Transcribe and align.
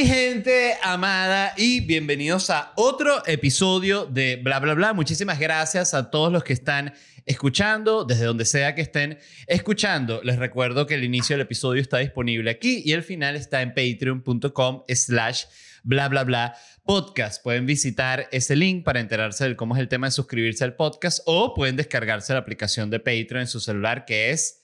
mi 0.00 0.06
gente 0.06 0.78
amada 0.82 1.52
y 1.58 1.80
bienvenidos 1.80 2.48
a 2.48 2.72
otro 2.76 3.22
episodio 3.26 4.06
de 4.06 4.36
Bla 4.36 4.58
Bla 4.58 4.72
Bla. 4.72 4.94
Muchísimas 4.94 5.38
gracias 5.38 5.92
a 5.92 6.10
todos 6.10 6.32
los 6.32 6.42
que 6.42 6.54
están 6.54 6.94
escuchando, 7.26 8.06
desde 8.06 8.24
donde 8.24 8.46
sea 8.46 8.74
que 8.74 8.80
estén 8.80 9.18
escuchando. 9.46 10.22
Les 10.22 10.38
recuerdo 10.38 10.86
que 10.86 10.94
el 10.94 11.04
inicio 11.04 11.34
del 11.34 11.42
episodio 11.42 11.82
está 11.82 11.98
disponible 11.98 12.50
aquí 12.50 12.80
y 12.82 12.92
el 12.92 13.02
final 13.02 13.36
está 13.36 13.60
en 13.60 13.74
patreon.com 13.74 14.84
slash 14.88 15.44
bla 15.82 16.08
bla 16.08 16.24
bla 16.24 16.54
podcast. 16.82 17.42
Pueden 17.42 17.66
visitar 17.66 18.26
ese 18.32 18.56
link 18.56 18.84
para 18.84 19.00
enterarse 19.00 19.46
de 19.50 19.54
cómo 19.54 19.74
es 19.74 19.82
el 19.82 19.88
tema 19.88 20.06
de 20.06 20.12
suscribirse 20.12 20.64
al 20.64 20.76
podcast 20.76 21.20
o 21.26 21.52
pueden 21.52 21.76
descargarse 21.76 22.32
la 22.32 22.38
aplicación 22.38 22.88
de 22.88 23.00
Patreon 23.00 23.42
en 23.42 23.48
su 23.48 23.60
celular 23.60 24.06
que 24.06 24.30
es 24.30 24.59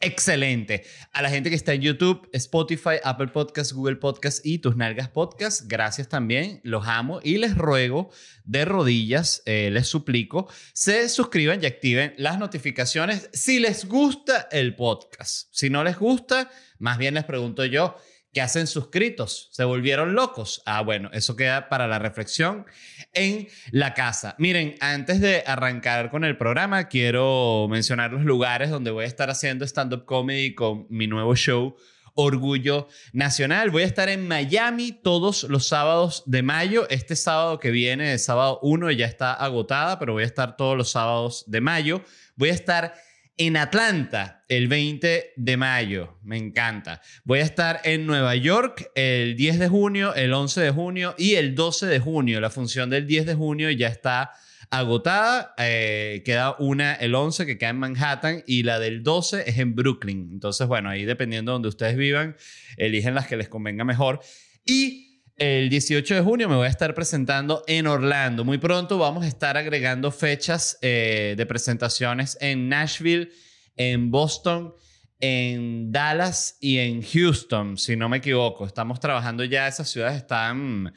excelente. 0.00 0.84
A 1.12 1.22
la 1.22 1.30
gente 1.30 1.50
que 1.50 1.56
está 1.56 1.74
en 1.74 1.82
YouTube, 1.82 2.28
Spotify, 2.32 2.96
Apple 3.02 3.28
Podcasts, 3.28 3.72
Google 3.72 3.96
Podcasts 3.96 4.40
y 4.44 4.58
Tus 4.58 4.76
Nalgas 4.76 5.08
Podcasts, 5.08 5.66
gracias 5.66 6.08
también. 6.08 6.60
Los 6.62 6.86
amo 6.86 7.20
y 7.22 7.38
les 7.38 7.56
ruego 7.56 8.10
de 8.44 8.64
rodillas, 8.64 9.42
eh, 9.46 9.70
les 9.72 9.88
suplico, 9.88 10.48
se 10.72 11.08
suscriban 11.08 11.62
y 11.62 11.66
activen 11.66 12.14
las 12.16 12.38
notificaciones 12.38 13.28
si 13.32 13.58
les 13.58 13.86
gusta 13.86 14.48
el 14.50 14.74
podcast. 14.76 15.48
Si 15.52 15.70
no 15.70 15.84
les 15.84 15.98
gusta, 15.98 16.50
más 16.78 16.98
bien 16.98 17.14
les 17.14 17.24
pregunto 17.24 17.64
yo, 17.64 17.96
¿Qué 18.36 18.42
hacen 18.42 18.66
suscritos? 18.66 19.48
¿Se 19.50 19.64
volvieron 19.64 20.14
locos? 20.14 20.60
Ah, 20.66 20.82
bueno, 20.82 21.08
eso 21.14 21.36
queda 21.36 21.70
para 21.70 21.88
la 21.88 21.98
reflexión 21.98 22.66
en 23.14 23.48
la 23.70 23.94
casa. 23.94 24.34
Miren, 24.38 24.74
antes 24.80 25.22
de 25.22 25.42
arrancar 25.46 26.10
con 26.10 26.22
el 26.22 26.36
programa, 26.36 26.88
quiero 26.88 27.66
mencionar 27.70 28.12
los 28.12 28.24
lugares 28.24 28.68
donde 28.68 28.90
voy 28.90 29.04
a 29.04 29.06
estar 29.06 29.30
haciendo 29.30 29.64
stand-up 29.64 30.04
comedy 30.04 30.54
con 30.54 30.86
mi 30.90 31.06
nuevo 31.06 31.34
show. 31.34 31.76
Orgullo 32.12 32.88
Nacional. 33.14 33.70
Voy 33.70 33.84
a 33.84 33.86
estar 33.86 34.10
en 34.10 34.28
Miami 34.28 34.92
todos 34.92 35.44
los 35.44 35.66
sábados 35.66 36.22
de 36.26 36.42
mayo. 36.42 36.86
Este 36.90 37.16
sábado 37.16 37.58
que 37.58 37.70
viene, 37.70 38.12
el 38.12 38.18
sábado 38.18 38.58
1, 38.60 38.90
ya 38.90 39.06
está 39.06 39.32
agotada, 39.32 39.98
pero 39.98 40.12
voy 40.12 40.24
a 40.24 40.26
estar 40.26 40.58
todos 40.58 40.76
los 40.76 40.90
sábados 40.90 41.44
de 41.46 41.62
mayo. 41.62 42.02
Voy 42.36 42.50
a 42.50 42.52
estar 42.52 42.92
en 43.36 43.56
Atlanta 43.56 44.44
el 44.48 44.68
20 44.68 45.34
de 45.36 45.56
mayo. 45.56 46.18
Me 46.22 46.36
encanta. 46.36 47.02
Voy 47.24 47.40
a 47.40 47.42
estar 47.42 47.80
en 47.84 48.06
Nueva 48.06 48.34
York 48.36 48.90
el 48.94 49.36
10 49.36 49.58
de 49.58 49.68
junio, 49.68 50.14
el 50.14 50.32
11 50.32 50.60
de 50.60 50.70
junio 50.70 51.14
y 51.18 51.34
el 51.34 51.54
12 51.54 51.86
de 51.86 51.98
junio. 51.98 52.40
La 52.40 52.50
función 52.50 52.90
del 52.90 53.06
10 53.06 53.26
de 53.26 53.34
junio 53.34 53.70
ya 53.70 53.88
está 53.88 54.32
agotada. 54.70 55.54
Eh, 55.58 56.22
queda 56.24 56.56
una 56.58 56.94
el 56.94 57.14
11 57.14 57.46
que 57.46 57.58
queda 57.58 57.70
en 57.70 57.78
Manhattan 57.78 58.42
y 58.46 58.62
la 58.62 58.78
del 58.78 59.02
12 59.02 59.48
es 59.48 59.58
en 59.58 59.74
Brooklyn. 59.74 60.30
Entonces, 60.32 60.66
bueno, 60.66 60.88
ahí 60.88 61.04
dependiendo 61.04 61.52
de 61.52 61.54
donde 61.54 61.68
ustedes 61.68 61.96
vivan, 61.96 62.36
eligen 62.76 63.14
las 63.14 63.26
que 63.26 63.36
les 63.36 63.48
convenga 63.48 63.84
mejor. 63.84 64.20
Y 64.64 65.05
el 65.36 65.68
18 65.68 66.14
de 66.14 66.20
junio 66.22 66.48
me 66.48 66.56
voy 66.56 66.66
a 66.66 66.70
estar 66.70 66.94
presentando 66.94 67.62
en 67.66 67.86
Orlando. 67.86 68.44
Muy 68.44 68.56
pronto 68.58 68.96
vamos 68.96 69.24
a 69.24 69.28
estar 69.28 69.56
agregando 69.56 70.10
fechas 70.10 70.78
eh, 70.80 71.34
de 71.36 71.46
presentaciones 71.46 72.38
en 72.40 72.70
Nashville, 72.70 73.30
en 73.76 74.10
Boston, 74.10 74.74
en 75.20 75.92
Dallas 75.92 76.56
y 76.60 76.78
en 76.78 77.02
Houston, 77.02 77.76
si 77.76 77.96
no 77.96 78.08
me 78.08 78.18
equivoco. 78.18 78.66
Estamos 78.66 78.98
trabajando 78.98 79.44
ya, 79.44 79.68
esas 79.68 79.90
ciudades 79.90 80.16
están... 80.16 80.94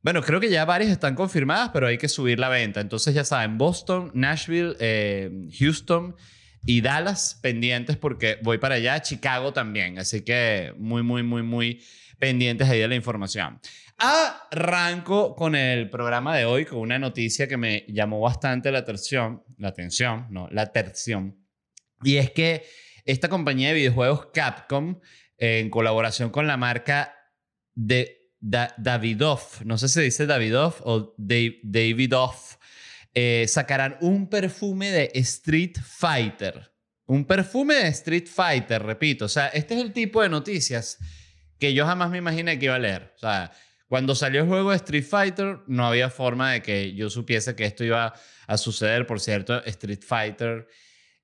Bueno, 0.00 0.22
creo 0.22 0.40
que 0.40 0.48
ya 0.48 0.64
varias 0.64 0.90
están 0.90 1.14
confirmadas, 1.14 1.70
pero 1.72 1.88
hay 1.88 1.98
que 1.98 2.08
subir 2.08 2.38
la 2.38 2.48
venta. 2.48 2.80
Entonces 2.80 3.14
ya 3.14 3.24
saben, 3.24 3.58
Boston, 3.58 4.10
Nashville, 4.14 4.76
eh, 4.80 5.30
Houston 5.58 6.16
y 6.64 6.80
Dallas 6.80 7.38
pendientes 7.42 7.98
porque 7.98 8.38
voy 8.42 8.56
para 8.56 8.76
allá, 8.76 9.02
Chicago 9.02 9.52
también. 9.52 9.98
Así 9.98 10.22
que 10.22 10.72
muy, 10.78 11.02
muy, 11.02 11.22
muy, 11.22 11.42
muy 11.42 11.82
pendientes 12.18 12.68
ahí 12.68 12.80
de 12.80 12.88
la 12.88 12.94
información. 12.94 13.60
Arranco 13.96 15.34
con 15.34 15.54
el 15.54 15.90
programa 15.90 16.36
de 16.36 16.44
hoy 16.44 16.64
con 16.64 16.78
una 16.78 16.98
noticia 16.98 17.48
que 17.48 17.56
me 17.56 17.84
llamó 17.88 18.20
bastante 18.20 18.70
la 18.70 18.78
atención, 18.78 19.42
la 19.56 19.68
atención, 19.68 20.26
no, 20.30 20.48
la 20.50 20.62
atención. 20.62 21.36
Y 22.02 22.16
es 22.16 22.30
que 22.30 22.64
esta 23.04 23.28
compañía 23.28 23.68
de 23.68 23.74
videojuegos 23.74 24.26
Capcom, 24.32 25.00
en 25.36 25.70
colaboración 25.70 26.30
con 26.30 26.46
la 26.46 26.56
marca 26.56 27.14
de 27.74 28.32
Davidoff, 28.40 29.62
no 29.62 29.78
sé 29.78 29.88
si 29.88 30.00
dice 30.00 30.26
Davidoff 30.26 30.80
o 30.84 31.14
Davidoff, 31.16 32.56
eh, 33.14 33.46
sacarán 33.48 33.96
un 34.00 34.28
perfume 34.28 34.90
de 34.90 35.10
Street 35.14 35.76
Fighter. 35.82 36.72
Un 37.06 37.24
perfume 37.24 37.74
de 37.74 37.88
Street 37.88 38.26
Fighter, 38.26 38.82
repito. 38.82 39.24
O 39.24 39.28
sea, 39.28 39.48
este 39.48 39.74
es 39.74 39.80
el 39.80 39.92
tipo 39.92 40.22
de 40.22 40.28
noticias 40.28 40.98
que 41.58 41.74
yo 41.74 41.86
jamás 41.86 42.10
me 42.10 42.18
imaginé 42.18 42.58
que 42.58 42.66
iba 42.66 42.74
a 42.74 42.78
leer. 42.78 43.12
O 43.16 43.18
sea, 43.18 43.52
cuando 43.88 44.14
salió 44.14 44.42
el 44.42 44.48
juego 44.48 44.70
de 44.70 44.76
Street 44.76 45.04
Fighter, 45.04 45.60
no 45.66 45.86
había 45.86 46.10
forma 46.10 46.52
de 46.52 46.62
que 46.62 46.94
yo 46.94 47.08
supiese 47.08 47.56
que 47.56 47.64
esto 47.64 47.84
iba 47.84 48.14
a 48.46 48.58
suceder. 48.58 49.06
Por 49.06 49.20
cierto, 49.20 49.64
Street 49.64 50.02
Fighter, 50.06 50.68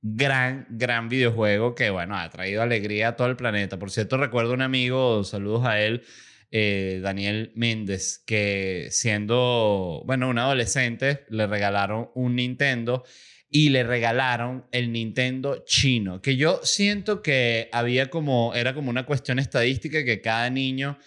gran, 0.00 0.67
gran 0.71 1.09
videojuego 1.09 1.75
que, 1.75 1.91
bueno, 1.91 2.17
ha 2.17 2.28
traído 2.31 2.62
alegría 2.62 3.09
a 3.09 3.17
todo 3.17 3.28
el 3.28 3.37
planeta. 3.37 3.78
Por 3.78 3.91
cierto, 3.91 4.17
recuerdo 4.17 4.55
un 4.55 4.62
amigo, 4.62 5.25
saludos 5.25 5.67
a 5.67 5.81
él, 5.81 6.05
eh, 6.51 7.01
Daniel 7.03 7.53
Méndez, 7.55 8.22
que 8.27 8.89
siendo, 8.91 10.03
bueno, 10.06 10.28
un 10.28 10.39
adolescente, 10.39 11.27
le 11.28 11.47
regalaron 11.47 12.11
un 12.15 12.37
Nintendo 12.37 13.05
y 13.56 13.69
le 13.69 13.84
regalaron 13.84 14.66
el 14.72 14.91
Nintendo 14.91 15.62
chino, 15.65 16.20
que 16.20 16.37
yo 16.37 16.59
siento 16.65 17.22
que 17.22 17.69
había 17.70 18.10
como, 18.10 18.53
era 18.53 18.75
como 18.75 18.91
una 18.91 19.06
cuestión 19.06 19.38
estadística 19.38 20.04
que 20.04 20.20
cada 20.20 20.50
niño 20.50 20.98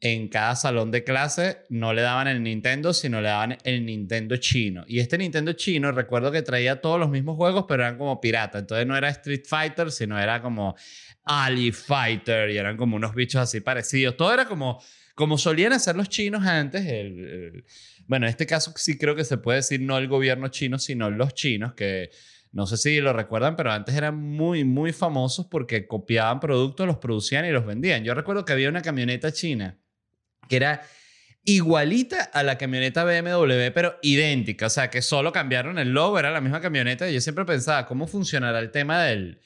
en 0.00 0.28
cada 0.28 0.56
salón 0.56 0.90
de 0.92 1.04
clase 1.04 1.58
no 1.68 1.92
le 1.92 2.00
daban 2.00 2.26
el 2.26 2.42
Nintendo, 2.42 2.94
sino 2.94 3.20
le 3.20 3.28
daban 3.28 3.58
el 3.64 3.84
Nintendo 3.84 4.38
chino. 4.38 4.82
Y 4.88 5.00
este 5.00 5.18
Nintendo 5.18 5.52
chino, 5.52 5.92
recuerdo 5.92 6.32
que 6.32 6.40
traía 6.40 6.80
todos 6.80 6.98
los 6.98 7.10
mismos 7.10 7.36
juegos, 7.36 7.66
pero 7.68 7.82
eran 7.82 7.98
como 7.98 8.18
pirata. 8.18 8.60
Entonces 8.60 8.86
no 8.86 8.96
era 8.96 9.10
Street 9.10 9.44
Fighter, 9.46 9.92
sino 9.92 10.18
era 10.18 10.40
como 10.40 10.76
Ali 11.24 11.70
Fighter 11.70 12.48
y 12.48 12.56
eran 12.56 12.78
como 12.78 12.96
unos 12.96 13.14
bichos 13.14 13.42
así 13.42 13.60
parecidos. 13.60 14.16
Todo 14.16 14.32
era 14.32 14.46
como, 14.46 14.82
como 15.14 15.36
solían 15.36 15.74
hacer 15.74 15.96
los 15.96 16.08
chinos 16.08 16.46
antes. 16.46 16.82
Bueno, 18.10 18.26
en 18.26 18.30
este 18.30 18.44
caso 18.44 18.72
sí 18.74 18.98
creo 18.98 19.14
que 19.14 19.22
se 19.22 19.38
puede 19.38 19.58
decir 19.58 19.80
no 19.82 19.96
el 19.96 20.08
gobierno 20.08 20.48
chino, 20.48 20.80
sino 20.80 21.10
los 21.10 21.32
chinos, 21.32 21.74
que 21.74 22.10
no 22.50 22.66
sé 22.66 22.76
si 22.76 23.00
lo 23.00 23.12
recuerdan, 23.12 23.54
pero 23.54 23.70
antes 23.70 23.94
eran 23.94 24.16
muy, 24.16 24.64
muy 24.64 24.92
famosos 24.92 25.46
porque 25.46 25.86
copiaban 25.86 26.40
productos, 26.40 26.88
los 26.88 26.96
producían 26.96 27.44
y 27.46 27.52
los 27.52 27.64
vendían. 27.64 28.02
Yo 28.02 28.12
recuerdo 28.12 28.44
que 28.44 28.52
había 28.52 28.68
una 28.68 28.82
camioneta 28.82 29.30
china 29.30 29.78
que 30.48 30.56
era 30.56 30.82
igualita 31.44 32.24
a 32.24 32.42
la 32.42 32.58
camioneta 32.58 33.04
BMW, 33.04 33.70
pero 33.72 33.96
idéntica. 34.02 34.66
O 34.66 34.70
sea, 34.70 34.90
que 34.90 35.02
solo 35.02 35.30
cambiaron 35.30 35.78
el 35.78 35.90
logo, 35.90 36.18
era 36.18 36.32
la 36.32 36.40
misma 36.40 36.60
camioneta. 36.60 37.08
Y 37.08 37.14
yo 37.14 37.20
siempre 37.20 37.44
pensaba, 37.44 37.86
¿cómo 37.86 38.08
funcionará 38.08 38.58
el 38.58 38.72
tema 38.72 39.04
del, 39.04 39.40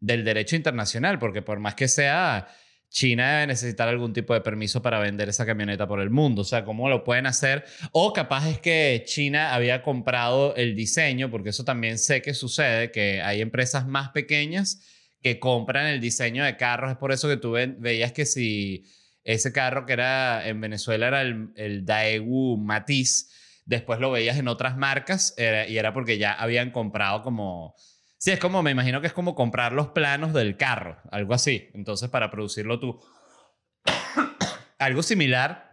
del 0.00 0.24
derecho 0.24 0.56
internacional? 0.56 1.18
Porque 1.18 1.42
por 1.42 1.58
más 1.58 1.74
que 1.74 1.88
sea 1.88 2.48
China 2.90 3.32
debe 3.32 3.48
necesitar 3.48 3.88
algún 3.88 4.12
tipo 4.12 4.34
de 4.34 4.40
permiso 4.40 4.80
para 4.82 4.98
vender 4.98 5.28
esa 5.28 5.44
camioneta 5.44 5.86
por 5.86 6.00
el 6.00 6.10
mundo. 6.10 6.42
O 6.42 6.44
sea, 6.44 6.64
¿cómo 6.64 6.88
lo 6.88 7.04
pueden 7.04 7.26
hacer? 7.26 7.64
O 7.92 8.12
capaz 8.12 8.48
es 8.48 8.58
que 8.58 9.02
China 9.06 9.54
había 9.54 9.82
comprado 9.82 10.54
el 10.56 10.74
diseño, 10.74 11.30
porque 11.30 11.50
eso 11.50 11.64
también 11.64 11.98
sé 11.98 12.22
que 12.22 12.34
sucede, 12.34 12.90
que 12.90 13.20
hay 13.20 13.40
empresas 13.40 13.86
más 13.86 14.10
pequeñas 14.10 14.80
que 15.22 15.38
compran 15.38 15.86
el 15.86 16.00
diseño 16.00 16.44
de 16.44 16.56
carros. 16.56 16.90
Es 16.90 16.96
por 16.96 17.12
eso 17.12 17.28
que 17.28 17.36
tú 17.36 17.52
veías 17.52 18.12
que 18.12 18.24
si 18.24 18.84
ese 19.24 19.52
carro 19.52 19.84
que 19.84 19.92
era 19.92 20.48
en 20.48 20.60
Venezuela 20.60 21.08
era 21.08 21.22
el, 21.22 21.50
el 21.56 21.84
Matiz, 22.58 23.30
después 23.66 24.00
lo 24.00 24.10
veías 24.10 24.38
en 24.38 24.48
otras 24.48 24.78
marcas 24.78 25.34
y 25.36 25.76
era 25.76 25.92
porque 25.92 26.16
ya 26.16 26.32
habían 26.32 26.70
comprado 26.70 27.22
como 27.22 27.74
Sí, 28.18 28.32
es 28.32 28.40
como, 28.40 28.64
me 28.64 28.72
imagino 28.72 29.00
que 29.00 29.06
es 29.06 29.12
como 29.12 29.36
comprar 29.36 29.72
los 29.72 29.88
planos 29.88 30.32
del 30.32 30.56
carro, 30.56 30.98
algo 31.12 31.34
así. 31.34 31.70
Entonces, 31.72 32.10
para 32.10 32.30
producirlo 32.30 32.80
tú. 32.80 33.00
algo 34.78 35.04
similar, 35.04 35.70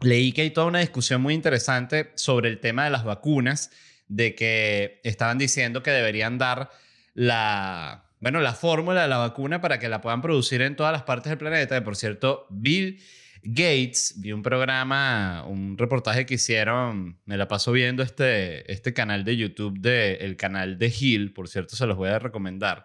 leí 0.00 0.32
que 0.32 0.42
hay 0.42 0.50
toda 0.50 0.66
una 0.66 0.78
discusión 0.78 1.20
muy 1.20 1.34
interesante 1.34 2.12
sobre 2.14 2.48
el 2.48 2.60
tema 2.60 2.84
de 2.84 2.90
las 2.90 3.04
vacunas, 3.04 3.70
de 4.08 4.34
que 4.34 5.00
estaban 5.04 5.36
diciendo 5.36 5.82
que 5.82 5.90
deberían 5.90 6.38
dar 6.38 6.70
la, 7.12 8.04
bueno, 8.20 8.40
la 8.40 8.54
fórmula 8.54 9.02
de 9.02 9.08
la 9.08 9.18
vacuna 9.18 9.60
para 9.60 9.78
que 9.78 9.90
la 9.90 10.00
puedan 10.00 10.22
producir 10.22 10.62
en 10.62 10.76
todas 10.76 10.92
las 10.92 11.02
partes 11.02 11.28
del 11.28 11.38
planeta. 11.38 11.84
Por 11.84 11.96
cierto, 11.96 12.46
Bill 12.48 13.02
Gates, 13.42 14.14
vi 14.16 14.32
un 14.32 14.42
programa, 14.42 15.44
un 15.46 15.76
reportaje 15.76 16.26
que 16.26 16.34
hicieron, 16.34 17.20
me 17.24 17.36
la 17.36 17.48
paso 17.48 17.72
viendo 17.72 18.02
este, 18.02 18.70
este 18.72 18.92
canal 18.92 19.24
de 19.24 19.36
YouTube, 19.36 19.78
de, 19.80 20.14
el 20.16 20.36
canal 20.36 20.78
de 20.78 20.94
Hill, 20.96 21.32
por 21.32 21.48
cierto, 21.48 21.74
se 21.76 21.86
los 21.86 21.96
voy 21.96 22.08
a 22.10 22.18
recomendar. 22.18 22.84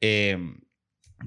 Eh, 0.00 0.38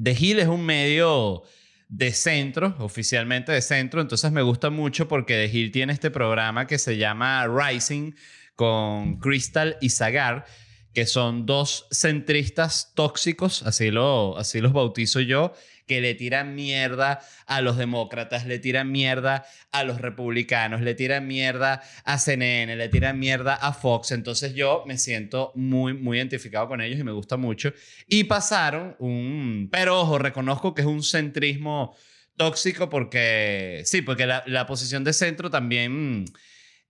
The 0.02 0.16
Hill 0.18 0.40
es 0.40 0.48
un 0.48 0.66
medio 0.66 1.44
de 1.90 2.12
centro, 2.14 2.76
oficialmente 2.80 3.52
de 3.52 3.62
centro, 3.62 4.00
entonces 4.00 4.32
me 4.32 4.42
gusta 4.42 4.70
mucho 4.70 5.08
porque 5.08 5.34
The 5.34 5.58
Hill 5.58 5.72
tiene 5.72 5.94
este 5.94 6.12
programa 6.12 6.68
que 6.68 6.78
se 6.78 6.98
llama 6.98 7.48
Rising 7.48 8.14
con 8.56 9.20
Crystal 9.20 9.78
y 9.82 9.90
Zagar 9.90 10.46
que 10.94 11.06
son 11.06 11.46
dos 11.46 11.88
centristas 11.92 12.94
tóxicos, 12.96 13.64
así, 13.64 13.92
lo, 13.92 14.38
así 14.38 14.60
los 14.60 14.74
bautizo 14.74 15.20
yo, 15.20 15.54
que 15.90 16.02
le 16.02 16.14
tiran 16.14 16.54
mierda 16.54 17.20
a 17.48 17.62
los 17.62 17.76
demócratas, 17.76 18.46
le 18.46 18.60
tiran 18.60 18.92
mierda 18.92 19.44
a 19.72 19.84
los 19.84 20.00
republicanos, 20.00 20.82
le 20.82 20.94
tiran 20.94 21.26
mierda 21.26 21.82
a 22.06 22.20
CNN, 22.20 22.76
le 22.76 22.90
tiran 22.90 23.18
mierda 23.18 23.56
a 23.56 23.74
Fox. 23.74 24.12
Entonces 24.12 24.54
yo 24.54 24.84
me 24.86 25.00
siento 25.00 25.52
muy, 25.56 25.96
muy 25.96 26.20
identificado 26.20 26.68
con 26.68 26.80
ellos 26.80 27.00
y 27.00 27.04
me 27.04 27.12
gusta 27.12 27.38
mucho. 27.38 27.74
Y 28.08 28.26
pasaron 28.26 28.98
un... 29.00 29.68
Pero 29.72 30.00
ojo, 30.00 30.20
reconozco 30.20 30.76
que 30.76 30.82
es 30.82 30.88
un 30.88 31.02
centrismo 31.02 31.96
tóxico 32.38 32.88
porque... 32.88 33.82
Sí, 33.84 34.04
porque 34.04 34.28
la, 34.28 34.44
la 34.46 34.68
posición 34.68 35.04
de 35.04 35.14
centro 35.14 35.50
también 35.50 36.26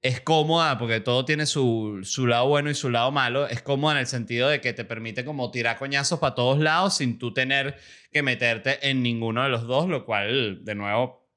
es 0.01 0.21
cómoda 0.21 0.77
porque 0.77 1.01
todo 1.01 1.25
tiene 1.25 1.45
su, 1.45 1.99
su, 2.03 2.25
lado 2.25 2.47
bueno 2.47 2.69
y 2.69 2.75
su 2.75 2.89
lado 2.89 3.11
malo. 3.11 3.47
Es 3.47 3.61
cómoda 3.61 3.93
en 3.93 3.99
el 3.99 4.07
sentido 4.07 4.47
de 4.47 4.61
que 4.61 4.73
te 4.73 4.85
permite 4.85 5.25
como 5.25 5.51
tirar 5.51 5.77
coñazos 5.77 6.19
para 6.19 6.35
todos 6.35 6.59
lados 6.59 6.97
sin 6.97 7.17
tú 7.17 7.33
tener 7.33 7.77
que 8.11 8.23
meterte 8.23 8.89
en 8.89 9.03
ninguno 9.03 9.43
de 9.43 9.49
los 9.49 9.67
dos, 9.67 9.89
lo 9.89 10.05
cual, 10.05 10.63
de 10.63 10.75
nuevo, 10.75 11.29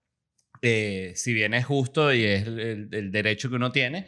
eh, 0.62 1.12
si 1.16 1.32
bien 1.32 1.54
es 1.54 1.66
justo 1.66 2.14
y 2.14 2.24
es 2.24 2.46
el, 2.46 3.10
derecho 3.10 3.50
que 3.50 3.56
uno 3.56 3.72
tiene, 3.72 4.06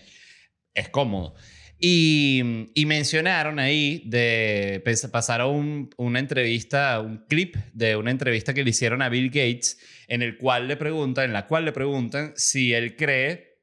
es 0.72 0.88
cómodo. 0.88 1.34
Y, 1.76 2.70
y 2.74 2.86
mencionaron 2.86 3.58
ahí, 3.58 4.02
de, 4.06 4.82
pasaron 5.10 5.90
una 5.96 6.20
entrevista, 6.20 7.00
un 7.00 7.26
clip 7.26 7.56
de 7.72 7.96
una 7.96 8.12
entrevista 8.12 8.54
que 8.54 8.62
le 8.62 8.70
hicieron 8.70 9.02
a 9.02 9.08
Bill 9.08 9.28
Gates, 9.28 9.78
en 10.06 10.22
el 10.22 10.38
cual 10.38 10.68
le 10.68 10.76
preguntan, 10.76 11.24
en 11.24 11.32
la 11.32 11.46
cual 11.46 11.64
le 11.64 11.72
preguntan 11.72 12.32
si 12.36 12.72
él 12.72 12.94
cree 12.94 13.53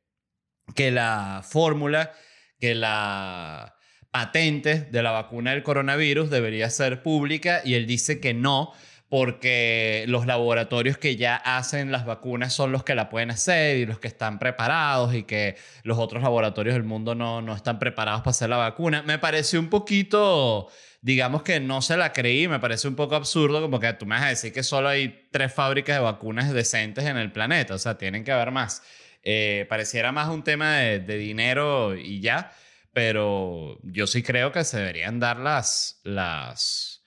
que 0.75 0.91
la 0.91 1.41
fórmula, 1.43 2.11
que 2.59 2.75
la 2.75 3.75
patente 4.11 4.81
de 4.81 5.03
la 5.03 5.11
vacuna 5.11 5.51
del 5.51 5.63
coronavirus 5.63 6.29
debería 6.29 6.69
ser 6.69 7.01
pública 7.01 7.61
y 7.63 7.75
él 7.75 7.87
dice 7.87 8.19
que 8.19 8.33
no, 8.33 8.73
porque 9.11 10.05
los 10.07 10.25
laboratorios 10.25 10.97
que 10.97 11.17
ya 11.17 11.35
hacen 11.35 11.91
las 11.91 12.05
vacunas 12.05 12.53
son 12.53 12.71
los 12.71 12.85
que 12.85 12.95
la 12.95 13.09
pueden 13.09 13.31
hacer 13.31 13.75
y 13.75 13.85
los 13.85 13.99
que 13.99 14.07
están 14.07 14.39
preparados 14.39 15.13
y 15.13 15.23
que 15.23 15.57
los 15.83 15.97
otros 15.97 16.23
laboratorios 16.23 16.75
del 16.75 16.83
mundo 16.83 17.13
no, 17.13 17.41
no 17.41 17.53
están 17.53 17.77
preparados 17.77 18.21
para 18.21 18.31
hacer 18.31 18.49
la 18.49 18.55
vacuna. 18.55 19.03
Me 19.03 19.19
pareció 19.19 19.59
un 19.59 19.69
poquito, 19.69 20.69
digamos 21.01 21.43
que 21.43 21.59
no 21.59 21.81
se 21.81 21.97
la 21.97 22.13
creí, 22.13 22.47
me 22.47 22.59
parece 22.59 22.87
un 22.87 22.95
poco 22.95 23.15
absurdo 23.15 23.61
como 23.61 23.81
que 23.81 23.91
tú 23.91 24.05
me 24.05 24.15
vas 24.15 24.23
a 24.23 24.29
decir 24.29 24.53
que 24.53 24.63
solo 24.63 24.87
hay 24.87 25.27
tres 25.29 25.53
fábricas 25.53 25.97
de 25.97 26.03
vacunas 26.03 26.53
decentes 26.53 27.03
en 27.03 27.17
el 27.17 27.33
planeta, 27.33 27.75
o 27.75 27.79
sea, 27.79 27.97
tienen 27.97 28.23
que 28.23 28.31
haber 28.31 28.51
más. 28.51 28.81
Eh, 29.23 29.65
pareciera 29.69 30.11
más 30.11 30.29
un 30.29 30.43
tema 30.43 30.77
de, 30.77 31.17
dinero 31.17 31.95
y 31.95 32.21
ya, 32.21 32.51
pero 32.91 33.79
yo 33.83 34.07
sí 34.07 34.23
creo 34.23 34.51
que 34.51 34.63
se 34.63 34.79
deberían 34.79 35.19
dar 35.19 35.37
las, 35.37 36.01
las, 36.03 37.03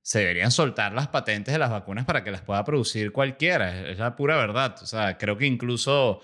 se 0.00 0.20
deberían 0.20 0.50
soltar 0.50 0.92
las 0.94 1.08
patentes 1.08 1.52
de 1.52 1.58
las 1.58 1.70
vacunas 1.70 2.06
para 2.06 2.24
que 2.24 2.30
las 2.30 2.40
pueda 2.40 2.64
producir 2.64 3.12
cualquiera, 3.12 3.90
es, 3.90 3.98
la 3.98 4.16
pura 4.16 4.36
verdad. 4.36 4.76
O 4.82 4.86
sea, 4.86 5.18
creo 5.18 5.36
que 5.36 5.46
incluso 5.46 6.20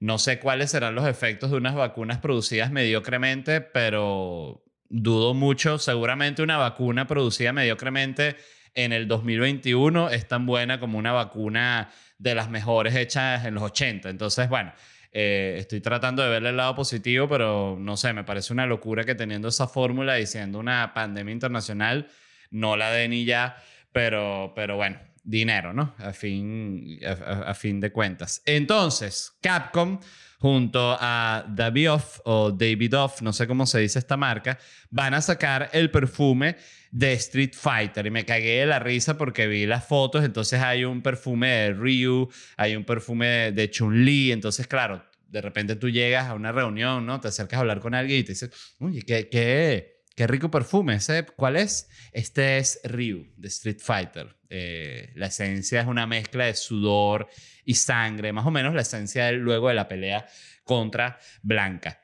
no 0.00 0.18
sé 0.18 0.38
cuáles 0.38 0.70
serán 0.70 0.94
los 0.94 1.06
efectos 1.06 1.50
de 1.50 1.58
unas 1.58 1.74
vacunas 1.74 2.18
producidas 2.18 2.70
mediocremente, 2.70 3.60
pero 3.60 4.64
dudo 4.88 5.34
mucho, 5.34 5.78
seguramente 5.78 6.42
una 6.42 6.56
vacuna 6.56 7.06
producida 7.06 7.52
mediocremente 7.52 8.36
en 8.74 8.92
el 8.92 9.06
2021 9.06 10.10
es 10.10 10.28
tan 10.28 10.46
buena 10.46 10.80
como 10.80 10.98
una 10.98 11.12
vacuna 11.12 11.90
de 12.22 12.34
las 12.36 12.48
mejores 12.48 12.94
hechas 12.94 13.44
en 13.44 13.54
los 13.54 13.64
80. 13.64 14.08
Entonces, 14.08 14.48
bueno, 14.48 14.72
eh, 15.10 15.56
estoy 15.58 15.80
tratando 15.80 16.22
de 16.22 16.30
verle 16.30 16.50
el 16.50 16.56
lado 16.56 16.74
positivo, 16.76 17.28
pero 17.28 17.76
no 17.78 17.96
sé, 17.96 18.12
me 18.12 18.22
parece 18.22 18.52
una 18.52 18.64
locura 18.64 19.04
que 19.04 19.16
teniendo 19.16 19.48
esa 19.48 19.66
fórmula 19.66 20.20
y 20.20 20.26
siendo 20.26 20.60
una 20.60 20.94
pandemia 20.94 21.32
internacional, 21.32 22.08
no 22.50 22.76
la 22.76 22.92
den 22.92 23.12
y 23.12 23.24
ya, 23.24 23.56
pero, 23.90 24.52
pero 24.54 24.76
bueno, 24.76 25.00
dinero, 25.22 25.72
¿no? 25.72 25.94
A 25.98 26.12
fin, 26.12 26.98
a, 27.04 27.54
fin 27.54 27.80
de 27.80 27.92
cuentas. 27.92 28.42
Entonces, 28.44 29.32
Capcom 29.40 29.98
junto 30.38 30.96
a 30.98 31.44
Davidoff 31.48 32.18
o 32.24 32.50
Davidoff, 32.50 33.22
no 33.22 33.32
sé 33.32 33.46
cómo 33.46 33.64
se 33.64 33.78
dice 33.78 34.00
esta 34.00 34.16
marca, 34.16 34.58
van 34.90 35.14
a 35.14 35.22
sacar 35.22 35.70
el 35.72 35.88
perfume 35.92 36.56
de 36.90 37.12
Street 37.12 37.52
Fighter 37.54 38.04
y 38.06 38.10
me 38.10 38.24
cagué 38.24 38.60
de 38.60 38.66
la 38.66 38.80
risa 38.80 39.16
porque 39.16 39.46
vi 39.46 39.66
las 39.66 39.86
fotos, 39.86 40.24
entonces 40.24 40.60
hay 40.60 40.84
un 40.84 41.00
perfume 41.00 41.48
de 41.48 41.72
Ryu, 41.74 42.28
hay 42.56 42.74
un 42.74 42.84
perfume 42.84 43.52
de, 43.52 43.70
Chun-Li, 43.70 44.32
entonces 44.32 44.66
claro, 44.66 45.04
de 45.28 45.40
repente 45.40 45.76
tú 45.76 45.88
llegas 45.88 46.26
a 46.26 46.34
una 46.34 46.50
reunión, 46.50 47.06
¿no? 47.06 47.20
Te 47.20 47.28
acercas 47.28 47.58
a 47.58 47.60
hablar 47.60 47.78
con 47.78 47.94
alguien 47.94 48.18
y 48.18 48.24
te 48.24 48.32
dices, 48.32 48.50
oye, 48.80 49.02
¿qué, 49.02 49.28
qué, 49.28 50.01
qué 50.14 50.26
rico 50.26 50.50
perfume, 50.50 50.96
¿ese 50.96 51.26
cuál 51.26 51.56
es? 51.56 51.88
Este 52.12 52.58
es 52.58 52.80
Ryu 52.84 53.32
de 53.36 53.48
Street 53.48 53.78
Fighter. 53.80 54.36
Eh, 54.48 55.12
la 55.14 55.26
esencia 55.26 55.80
es 55.80 55.86
una 55.86 56.06
mezcla 56.06 56.46
de 56.46 56.54
sudor 56.54 57.28
y 57.64 57.74
sangre, 57.74 58.32
más 58.32 58.46
o 58.46 58.50
menos 58.50 58.74
la 58.74 58.82
esencia 58.82 59.32
luego 59.32 59.68
de 59.68 59.74
la 59.74 59.88
pelea 59.88 60.26
contra 60.64 61.18
Blanca. 61.42 62.02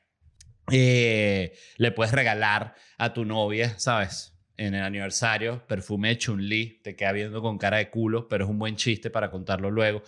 Eh, 0.71 1.53
le 1.77 1.91
puedes 1.91 2.13
regalar 2.13 2.75
a 2.97 3.13
tu 3.13 3.25
novia, 3.25 3.77
¿sabes? 3.77 4.33
en 4.59 4.75
el 4.75 4.83
aniversario, 4.83 5.65
perfume 5.65 6.09
de 6.09 6.17
Chun-Li, 6.17 6.81
te 6.83 6.93
queda 6.93 7.13
viendo 7.13 7.41
con 7.41 7.57
cara 7.57 7.77
de 7.77 7.89
culo, 7.89 8.27
pero 8.27 8.43
es 8.43 8.51
un 8.51 8.59
buen 8.59 8.75
chiste 8.75 9.09
para 9.09 9.31
contarlo 9.31 9.71
luego. 9.71 10.03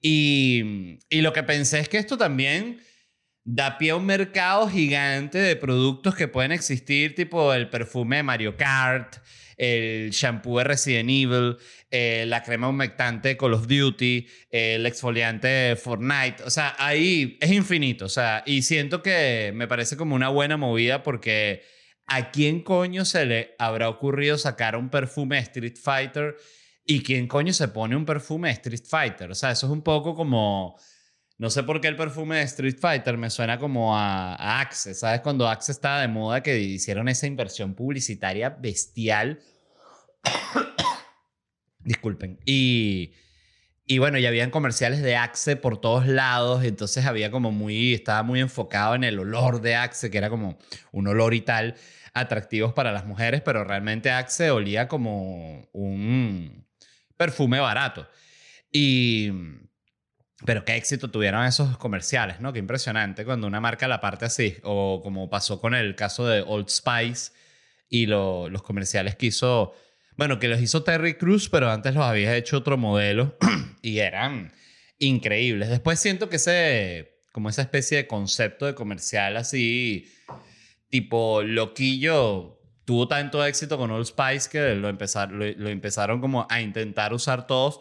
Y, 0.00 1.00
y 1.10 1.22
lo 1.22 1.32
que 1.32 1.42
pensé 1.42 1.80
es 1.80 1.88
que 1.88 1.98
esto 1.98 2.16
también 2.16 2.80
da 3.48 3.78
pie 3.78 3.92
a 3.92 3.96
un 3.96 4.04
mercado 4.04 4.68
gigante 4.68 5.38
de 5.38 5.54
productos 5.54 6.16
que 6.16 6.26
pueden 6.26 6.50
existir, 6.50 7.14
tipo 7.14 7.54
el 7.54 7.70
perfume 7.70 8.16
de 8.16 8.22
Mario 8.24 8.56
Kart, 8.56 9.18
el 9.56 10.10
shampoo 10.10 10.58
de 10.58 10.64
Resident 10.64 11.08
Evil, 11.08 11.56
eh, 11.88 12.24
la 12.26 12.42
crema 12.42 12.68
humectante 12.68 13.28
de 13.28 13.36
Call 13.36 13.54
of 13.54 13.68
Duty, 13.68 14.26
el 14.50 14.84
exfoliante 14.84 15.46
de 15.46 15.76
Fortnite. 15.76 16.42
O 16.42 16.50
sea, 16.50 16.74
ahí 16.76 17.38
es 17.40 17.52
infinito. 17.52 18.06
O 18.06 18.08
sea, 18.08 18.42
y 18.46 18.62
siento 18.62 19.00
que 19.00 19.52
me 19.54 19.68
parece 19.68 19.96
como 19.96 20.16
una 20.16 20.28
buena 20.28 20.56
movida 20.56 21.04
porque 21.04 21.62
¿a 22.06 22.32
quién 22.32 22.62
coño 22.62 23.04
se 23.04 23.26
le 23.26 23.54
habrá 23.60 23.88
ocurrido 23.88 24.38
sacar 24.38 24.74
un 24.74 24.90
perfume 24.90 25.38
Street 25.38 25.76
Fighter? 25.80 26.36
¿Y 26.84 27.04
quién 27.04 27.28
coño 27.28 27.52
se 27.52 27.68
pone 27.68 27.94
un 27.94 28.04
perfume 28.04 28.50
Street 28.50 28.84
Fighter? 28.84 29.30
O 29.30 29.36
sea, 29.36 29.52
eso 29.52 29.66
es 29.66 29.72
un 29.72 29.82
poco 29.82 30.16
como... 30.16 30.76
No 31.38 31.50
sé 31.50 31.62
por 31.62 31.80
qué 31.80 31.88
el 31.88 31.96
perfume 31.96 32.36
de 32.36 32.42
Street 32.42 32.78
Fighter 32.80 33.18
me 33.18 33.28
suena 33.28 33.58
como 33.58 33.96
a, 33.96 34.60
Axe. 34.60 34.94
¿Sabes? 34.94 35.20
Cuando 35.20 35.48
Axe 35.48 35.72
estaba 35.72 36.00
de 36.00 36.08
moda 36.08 36.42
que 36.42 36.58
hicieron 36.58 37.08
esa 37.08 37.26
inversión 37.26 37.74
publicitaria 37.74 38.50
bestial. 38.50 39.40
Disculpen. 41.80 42.38
Y, 42.46 43.12
y 43.84 43.98
bueno, 43.98 44.18
ya 44.18 44.28
habían 44.28 44.50
comerciales 44.50 45.02
de 45.02 45.16
Axe 45.16 45.56
por 45.56 45.78
todos 45.78 46.06
lados. 46.06 46.64
Entonces 46.64 47.04
había 47.04 47.30
como 47.30 47.52
muy... 47.52 47.92
Estaba 47.92 48.22
muy 48.22 48.40
enfocado 48.40 48.94
en 48.94 49.04
el 49.04 49.18
olor 49.18 49.60
de 49.60 49.76
Axe, 49.76 50.10
que 50.10 50.18
era 50.18 50.30
como 50.30 50.58
un 50.92 51.06
olor 51.06 51.34
y 51.34 51.42
tal 51.42 51.76
atractivos 52.14 52.72
para 52.72 52.92
las 52.92 53.04
mujeres, 53.04 53.42
pero 53.42 53.62
realmente 53.62 54.10
Axe 54.10 54.50
olía 54.50 54.88
como 54.88 55.68
un 55.72 56.66
perfume 57.18 57.60
barato. 57.60 58.08
Y, 58.72 59.30
pero 60.44 60.64
qué 60.64 60.76
éxito 60.76 61.10
tuvieron 61.10 61.44
esos 61.46 61.78
comerciales, 61.78 62.40
¿no? 62.40 62.52
Qué 62.52 62.58
impresionante 62.58 63.24
cuando 63.24 63.46
una 63.46 63.60
marca 63.60 63.88
la 63.88 64.00
parte 64.00 64.26
así, 64.26 64.56
o 64.62 65.00
como 65.02 65.30
pasó 65.30 65.60
con 65.60 65.74
el 65.74 65.94
caso 65.96 66.26
de 66.26 66.42
Old 66.42 66.68
Spice 66.68 67.32
y 67.88 68.06
los 68.06 68.62
comerciales 68.62 69.16
que 69.16 69.26
hizo, 69.26 69.72
bueno, 70.16 70.38
que 70.38 70.48
los 70.48 70.60
hizo 70.60 70.82
Terry 70.82 71.14
Cruz, 71.14 71.48
pero 71.48 71.70
antes 71.70 71.94
los 71.94 72.04
había 72.04 72.36
hecho 72.36 72.58
otro 72.58 72.76
modelo 72.76 73.38
y 73.82 73.98
eran 73.98 74.52
increíbles. 74.98 75.70
Después 75.70 76.00
siento 76.00 76.28
que 76.28 76.36
ese, 76.36 77.20
como 77.32 77.48
esa 77.48 77.62
especie 77.62 77.98
de 77.98 78.06
concepto 78.06 78.66
de 78.66 78.74
comercial 78.74 79.36
así 79.36 80.12
tipo 80.90 81.42
loquillo 81.42 82.60
tuvo 82.84 83.08
tanto 83.08 83.44
éxito 83.44 83.76
con 83.78 83.90
Old 83.90 84.06
Spice 84.06 84.48
que 84.50 84.74
lo, 84.74 84.92
lo, 84.92 85.68
empezaron 85.68 86.20
como 86.20 86.46
a 86.48 86.60
intentar 86.60 87.12
usar 87.12 87.46
todos. 87.46 87.80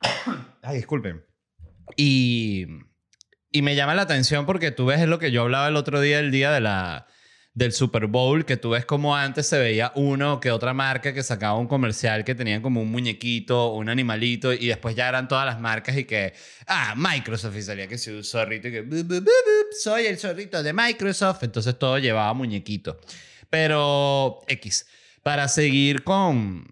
Ay, 0.62 0.76
disculpen. 0.76 1.27
Y, 1.96 2.66
y 3.50 3.62
me 3.62 3.74
llama 3.74 3.94
la 3.94 4.02
atención 4.02 4.46
porque 4.46 4.70
tú 4.70 4.86
ves 4.86 5.06
lo 5.06 5.18
que 5.18 5.30
yo 5.30 5.42
hablaba 5.42 5.68
el 5.68 5.76
otro 5.76 6.00
día, 6.00 6.18
el 6.20 6.30
día 6.30 6.50
de 6.52 6.60
la, 6.60 7.06
del 7.58 7.72
Super 7.72 8.06
Bowl, 8.06 8.44
que 8.44 8.56
tú 8.56 8.70
ves 8.70 8.84
como 8.84 9.16
antes 9.16 9.48
se 9.48 9.58
veía 9.58 9.90
uno 9.96 10.38
que 10.38 10.52
otra 10.52 10.72
marca 10.74 11.12
que 11.12 11.24
sacaba 11.24 11.58
un 11.58 11.66
comercial 11.66 12.24
que 12.24 12.36
tenían 12.36 12.62
como 12.62 12.80
un 12.80 12.88
muñequito, 12.88 13.72
un 13.72 13.88
animalito, 13.88 14.52
y 14.52 14.68
después 14.68 14.94
ya 14.94 15.08
eran 15.08 15.26
todas 15.26 15.44
las 15.44 15.58
marcas 15.58 15.96
y 15.96 16.04
que, 16.04 16.34
ah, 16.68 16.94
Microsoft 16.96 17.56
y 17.56 17.62
salía 17.62 17.88
que 17.88 17.98
soy 17.98 18.14
un 18.14 18.24
zorrito 18.24 18.68
y 18.68 18.70
que, 18.70 18.84
soy 19.82 20.06
el 20.06 20.18
zorrito 20.18 20.62
de 20.62 20.72
Microsoft, 20.72 21.42
entonces 21.42 21.76
todo 21.76 21.98
llevaba 21.98 22.32
muñequito. 22.32 23.00
Pero, 23.50 24.40
X, 24.46 24.86
para 25.24 25.48
seguir 25.48 26.04
con, 26.04 26.64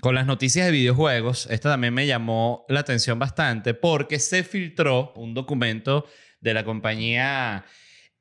con 0.00 0.14
las 0.14 0.26
noticias 0.26 0.66
de 0.66 0.72
videojuegos, 0.72 1.46
esta 1.50 1.70
también 1.70 1.94
me 1.94 2.06
llamó 2.06 2.64
la 2.68 2.80
atención 2.80 3.18
bastante 3.18 3.74
porque 3.74 4.18
se 4.18 4.42
filtró 4.44 5.12
un 5.16 5.34
documento 5.34 6.06
de 6.40 6.54
la 6.54 6.64
compañía 6.64 7.64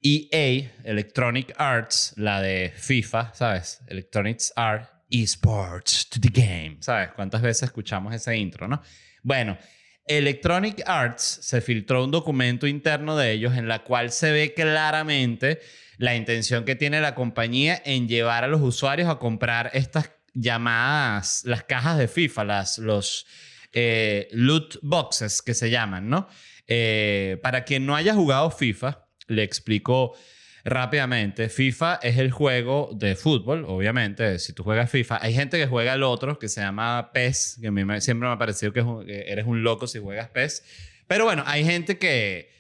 EA, 0.02 0.72
Electronic 0.84 1.54
Arts, 1.58 2.14
la 2.18 2.42
de 2.42 2.74
FIFA, 2.76 3.34
¿sabes? 3.34 3.82
Electronic 3.88 4.40
Arts, 4.56 4.90
esports 5.10 6.10
to 6.10 6.20
the 6.20 6.30
game, 6.30 6.78
¿sabes? 6.82 7.10
¿Cuántas 7.16 7.42
veces 7.42 7.64
escuchamos 7.64 8.14
ese 8.14 8.38
intro, 8.38 8.68
no? 8.68 8.82
Bueno, 9.24 9.58
Electronic 10.06 10.82
Arts 10.86 11.40
se 11.42 11.62
filtró 11.62 12.04
un 12.04 12.12
documento 12.12 12.66
interno 12.66 13.16
de 13.16 13.32
ellos 13.32 13.56
en 13.58 13.68
la 13.68 13.84
cual 13.84 14.12
se 14.12 14.32
ve 14.32 14.54
claramente 14.54 15.60
la 15.98 16.16
intención 16.16 16.66
que 16.66 16.76
tiene 16.76 17.02
la 17.02 17.14
compañía 17.14 17.82
en 17.86 18.08
llevar 18.08 18.44
a 18.44 18.48
los 18.48 18.62
usuarios 18.62 19.10
a 19.10 19.20
comprar 19.20 19.70
estas 19.74 20.12
llamadas, 20.34 21.44
las 21.46 21.64
cajas 21.64 21.98
de 21.98 22.08
FIFA, 22.08 22.44
las, 22.44 22.78
los 22.78 23.26
eh, 23.74 24.28
loot 24.32 24.80
boxes 24.82 25.42
que 25.42 25.54
se 25.54 25.70
llaman, 25.70 26.10
¿no? 26.10 26.28
Eh, 26.68 27.38
para 27.42 27.64
quien 27.64 27.86
no 27.86 27.96
haya 27.96 28.14
jugado 28.14 28.52
FIFA, 28.52 29.06
le 29.28 29.44
explico 29.44 30.16
rápidamente. 30.64 31.50
FIFA 31.50 32.00
es 32.02 32.18
el 32.18 32.32
juego 32.32 32.92
de 32.94 33.16
fútbol, 33.16 33.66
obviamente. 33.68 34.40
Si 34.40 34.54
tú 34.54 34.64
juegas 34.64 34.90
FIFA, 34.90 35.20
hay 35.22 35.34
gente 35.34 35.58
que 35.58 35.68
juega 35.68 35.94
el 35.94 36.04
otro 36.04 36.38
que 36.38 36.48
se 36.48 36.62
llama 36.62 37.12
PES, 37.14 37.60
que 37.62 37.68
a 37.68 37.72
mí 37.72 37.84
siempre 38.02 38.28
me 38.28 38.34
ha 38.34 38.38
parecido 38.38 38.74
que, 38.74 38.84
eres 39.28 39.46
un 39.46 39.64
loco 39.64 39.88
si 39.88 40.00
juegas 40.00 40.30
PES. 40.30 40.64
Pero 41.08 41.26
bueno, 41.26 41.44
hay 41.46 41.66
gente 41.66 41.98
que, 41.98 42.52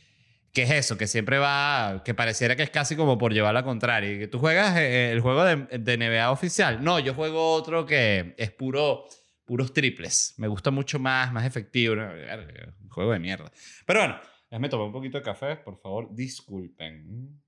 que 0.59 0.63
es 0.63 0.71
eso, 0.71 0.97
que 0.97 1.07
siempre 1.07 1.37
va, 1.37 2.01
que 2.03 2.13
pareciera 2.13 2.53
que 2.53 2.63
es 2.63 2.69
casi 2.69 2.97
como 2.97 3.17
por 3.17 3.31
llevar 3.33 3.53
la 3.53 3.63
contraria. 3.63 4.29
Tú 4.29 4.39
juegas 4.39 4.75
eh, 4.75 5.09
el 5.09 5.21
juego 5.21 5.45
de, 5.45 5.97
NBA 5.97 6.29
oficial. 6.31 6.83
No, 6.83 6.99
yo 6.99 7.13
juego 7.13 7.53
otro 7.53 7.85
que 7.85 8.35
es 8.37 8.51
puro, 8.51 9.05
puros 9.45 9.71
triples. 9.71 10.33
Me 10.37 10.49
gusta 10.49 10.69
mucho 10.69 10.99
más, 10.99 11.31
más 11.31 11.45
efectivo. 11.45 11.93
Un 11.93 12.89
juego 12.89 13.13
de 13.13 13.19
mierda. 13.19 13.49
Pero 13.85 14.01
bueno, 14.01 14.19
déjame 14.51 14.67
tomar 14.67 14.87
un 14.87 14.91
poquito 14.91 15.17
de 15.17 15.23
café, 15.23 15.55
por 15.55 15.79
favor, 15.79 16.13
disculpen. 16.13 17.39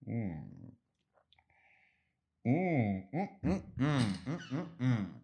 Mm. 0.00 0.64
Mm, 2.46 3.08
mm, 3.42 5.23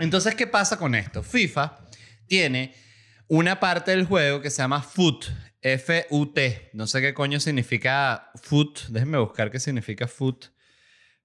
Entonces, 0.00 0.34
¿qué 0.34 0.46
pasa 0.46 0.78
con 0.78 0.94
esto? 0.94 1.22
FIFA 1.22 1.78
tiene 2.26 2.74
una 3.28 3.60
parte 3.60 3.90
del 3.92 4.06
juego 4.06 4.40
que 4.40 4.50
se 4.50 4.62
llama 4.62 4.82
FUT, 4.82 5.26
F-U-T. 5.60 6.70
No 6.72 6.86
sé 6.86 7.00
qué 7.00 7.14
coño 7.14 7.38
significa 7.38 8.30
FUT. 8.42 8.86
Déjenme 8.88 9.18
buscar 9.18 9.50
qué 9.50 9.60
significa 9.60 10.08
FUT. 10.08 10.46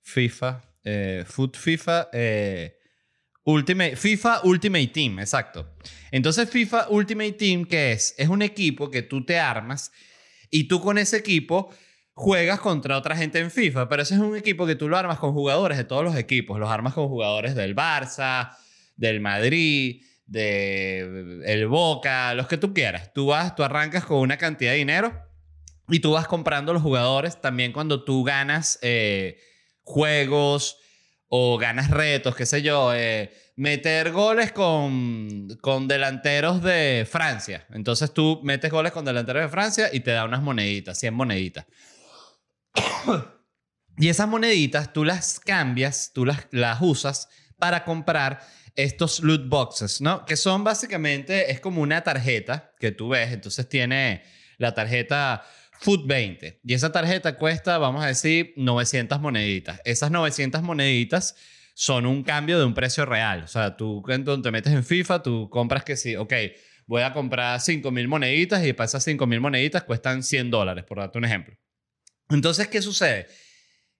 FIFA. 0.02 0.62
Eh, 0.84 1.24
FUT 1.26 1.58
FIFA. 1.58 2.10
Eh, 2.14 2.78
Ultimate, 3.46 3.96
FIFA 3.96 4.42
Ultimate 4.44 4.88
Team, 4.88 5.20
exacto. 5.20 5.76
Entonces, 6.12 6.50
FIFA 6.50 6.90
Ultimate 6.90 7.34
Team, 7.34 7.66
¿qué 7.66 7.92
es? 7.92 8.16
Es 8.18 8.28
un 8.28 8.42
equipo 8.42 8.90
que 8.90 9.04
tú 9.04 9.24
te 9.24 9.40
armas 9.40 9.92
y 10.50 10.68
tú 10.68 10.82
con 10.82 10.98
ese 10.98 11.18
equipo 11.18 11.70
juegas 12.14 12.60
contra 12.60 12.98
otra 12.98 13.16
gente 13.16 13.40
en 13.40 13.52
FIFA, 13.52 13.88
pero 13.88 14.02
ese 14.02 14.16
es 14.16 14.20
un 14.20 14.36
equipo 14.36 14.66
que 14.66 14.76
tú 14.76 14.90
lo 14.90 14.98
armas 14.98 15.20
con 15.20 15.34
jugadores 15.34 15.78
de 15.78 15.84
todos 15.84 16.04
los 16.04 16.16
equipos. 16.16 16.60
Los 16.60 16.72
armas 16.72 16.96
con 16.96 17.08
jugadores 17.08 17.54
del 17.54 17.76
Barça, 17.76 18.58
del 18.96 19.20
Madrid, 19.20 20.04
el 20.34 21.68
Boca, 21.68 22.34
los 22.34 22.48
que 22.48 22.58
tú 22.58 22.74
quieras. 22.74 23.14
Tú 23.14 23.28
vas, 23.28 23.56
tú 23.56 23.64
arrancas 23.64 24.06
con 24.06 24.20
una 24.20 24.38
cantidad 24.38 24.72
de 24.72 24.78
dinero 24.78 25.14
y 25.88 26.00
tú 26.00 26.12
vas 26.12 26.28
comprando 26.28 26.74
los 26.74 26.82
jugadores 26.82 27.40
también 27.42 27.72
cuando 27.72 28.04
tú 28.04 28.24
ganas 28.24 28.80
eh, 28.82 29.40
juegos 29.84 30.78
o 31.28 31.58
ganas 31.58 31.92
retos, 31.92 32.36
qué 32.36 32.46
sé 32.46 32.62
yo, 32.62 32.94
eh, 32.94 33.34
meter 33.56 34.12
goles 34.12 34.52
con, 34.52 35.48
con 35.62 35.88
delanteros 35.88 36.62
de 36.62 37.08
Francia. 37.10 37.66
Entonces 37.72 38.14
tú 38.14 38.40
metes 38.44 38.72
goles 38.72 38.92
con 38.92 39.06
delanteros 39.06 39.44
de 39.44 39.50
Francia 39.50 39.90
y 39.92 40.00
te 40.00 40.12
da 40.12 40.26
unas 40.26 40.42
moneditas, 40.42 40.98
100 40.98 41.14
moneditas. 41.14 41.66
y 43.98 44.10
esas 44.10 44.28
moneditas 44.28 44.92
tú 44.92 45.04
las 45.04 45.40
cambias, 45.40 46.12
tú 46.14 46.26
las, 46.26 46.48
las 46.52 46.80
usas 46.82 47.30
para 47.58 47.84
comprar 47.86 48.42
estos 48.76 49.22
loot 49.22 49.48
boxes, 49.48 50.02
¿no? 50.02 50.26
Que 50.26 50.36
son 50.36 50.64
básicamente, 50.64 51.52
es 51.52 51.60
como 51.60 51.82
una 51.82 52.04
tarjeta 52.04 52.74
que 52.80 52.92
tú 52.92 53.10
ves, 53.10 53.32
entonces 53.32 53.68
tiene 53.70 54.24
la 54.58 54.74
tarjeta 54.74 55.44
Food 55.80 56.08
20 56.08 56.62
y 56.64 56.74
esa 56.74 56.92
tarjeta 56.92 57.38
cuesta, 57.38 57.78
vamos 57.78 58.04
a 58.04 58.08
decir, 58.08 58.54
900 58.58 59.20
moneditas. 59.20 59.82
Esas 59.86 60.12
900 60.12 60.62
moneditas 60.62 61.36
son 61.74 62.06
un 62.06 62.24
cambio 62.24 62.58
de 62.58 62.66
un 62.66 62.74
precio 62.74 63.06
real. 63.06 63.44
O 63.44 63.48
sea, 63.48 63.76
tú 63.76 64.02
cuando 64.04 64.42
te 64.42 64.52
metes 64.52 64.74
en 64.74 64.84
FIFA, 64.84 65.22
tú 65.22 65.50
compras 65.50 65.84
que 65.84 65.96
sí, 65.98 66.16
ok, 66.16 66.34
voy 66.88 67.02
a 67.02 67.14
comprar 67.14 67.60
5.000 67.60 68.08
moneditas 68.08 68.66
y 68.66 68.74
para 68.74 68.86
esas 68.86 69.06
5.000 69.06 69.40
moneditas 69.40 69.84
cuestan 69.84 70.24
100 70.24 70.52
dólares, 70.52 70.86
por 70.86 71.00
darte 71.00 71.18
un 71.18 71.26
ejemplo. 71.26 71.56
Entonces, 72.30 72.68
¿qué 72.68 72.82
sucede? 72.82 73.28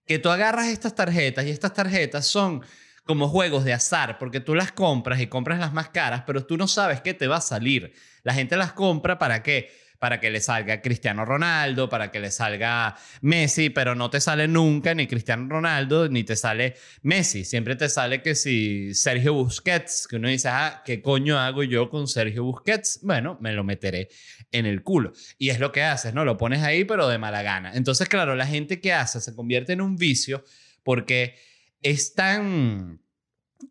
Que 0.06 0.18
tú 0.18 0.30
agarras 0.30 0.68
estas 0.68 0.94
tarjetas 0.94 1.44
y 1.46 1.50
estas 1.50 1.74
tarjetas 1.74 2.26
son 2.26 2.62
como 3.06 3.28
juegos 3.28 3.64
de 3.64 3.72
azar, 3.72 4.18
porque 4.18 4.40
tú 4.40 4.54
las 4.54 4.72
compras 4.72 5.20
y 5.20 5.28
compras 5.28 5.60
las 5.60 5.72
más 5.72 5.88
caras, 5.90 6.24
pero 6.26 6.44
tú 6.44 6.56
no 6.56 6.66
sabes 6.66 7.00
qué 7.00 7.14
te 7.14 7.28
va 7.28 7.36
a 7.36 7.40
salir. 7.40 7.94
La 8.24 8.34
gente 8.34 8.56
las 8.56 8.72
compra 8.72 9.16
para 9.16 9.44
qué? 9.44 9.70
Para 10.00 10.20
que 10.20 10.28
le 10.28 10.40
salga 10.40 10.82
Cristiano 10.82 11.24
Ronaldo, 11.24 11.88
para 11.88 12.10
que 12.10 12.18
le 12.18 12.30
salga 12.32 12.96
Messi, 13.22 13.70
pero 13.70 13.94
no 13.94 14.10
te 14.10 14.20
sale 14.20 14.48
nunca 14.48 14.92
ni 14.92 15.06
Cristiano 15.06 15.46
Ronaldo 15.48 16.08
ni 16.08 16.24
te 16.24 16.34
sale 16.34 16.74
Messi. 17.02 17.44
Siempre 17.44 17.76
te 17.76 17.88
sale 17.88 18.20
que 18.22 18.34
si 18.34 18.92
Sergio 18.92 19.34
Busquets, 19.34 20.08
que 20.08 20.16
uno 20.16 20.28
dice, 20.28 20.48
ah, 20.48 20.82
¿qué 20.84 21.00
coño 21.00 21.38
hago 21.38 21.62
yo 21.62 21.88
con 21.88 22.08
Sergio 22.08 22.42
Busquets? 22.42 22.98
Bueno, 23.02 23.38
me 23.40 23.52
lo 23.52 23.62
meteré 23.62 24.08
en 24.50 24.66
el 24.66 24.82
culo. 24.82 25.12
Y 25.38 25.50
es 25.50 25.60
lo 25.60 25.70
que 25.70 25.84
haces, 25.84 26.12
¿no? 26.12 26.24
Lo 26.24 26.36
pones 26.36 26.62
ahí, 26.62 26.84
pero 26.84 27.08
de 27.08 27.18
mala 27.18 27.42
gana. 27.42 27.72
Entonces, 27.74 28.08
claro, 28.08 28.34
la 28.34 28.46
gente 28.46 28.80
que 28.80 28.92
hace 28.92 29.20
se 29.20 29.34
convierte 29.34 29.72
en 29.72 29.80
un 29.80 29.96
vicio 29.96 30.44
porque 30.82 31.36
es 31.82 32.14
tan, 32.14 33.00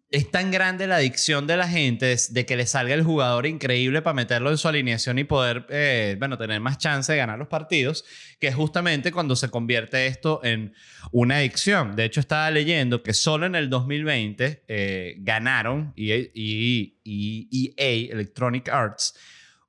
es 0.09 0.31
tan 0.31 0.51
grande 0.51 0.87
la 0.87 0.97
adicción 0.97 1.47
de 1.47 1.57
la 1.57 1.67
gente 1.67 2.15
de 2.29 2.45
que 2.45 2.55
le 2.55 2.65
salga 2.65 2.93
el 2.93 3.03
jugador 3.03 3.45
increíble 3.45 4.01
para 4.01 4.13
meterlo 4.13 4.49
en 4.49 4.57
su 4.57 4.67
alineación 4.67 5.19
y 5.19 5.23
poder, 5.23 5.65
eh, 5.69 6.15
bueno, 6.19 6.37
tener 6.37 6.59
más 6.61 6.77
chance 6.77 7.11
de 7.11 7.17
ganar 7.17 7.37
los 7.37 7.47
partidos, 7.47 8.05
que 8.39 8.47
es 8.47 8.55
justamente 8.55 9.11
cuando 9.11 9.35
se 9.35 9.49
convierte 9.49 10.07
esto 10.07 10.41
en 10.43 10.73
una 11.11 11.37
adicción. 11.37 11.95
De 11.95 12.05
hecho, 12.05 12.19
estaba 12.19 12.49
leyendo 12.51 13.03
que 13.03 13.13
solo 13.13 13.45
en 13.45 13.55
el 13.55 13.69
2020 13.69 14.63
eh, 14.67 15.15
ganaron 15.19 15.93
EA, 15.97 16.29
EA, 17.03 18.11
Electronic 18.11 18.69
Arts 18.69 19.15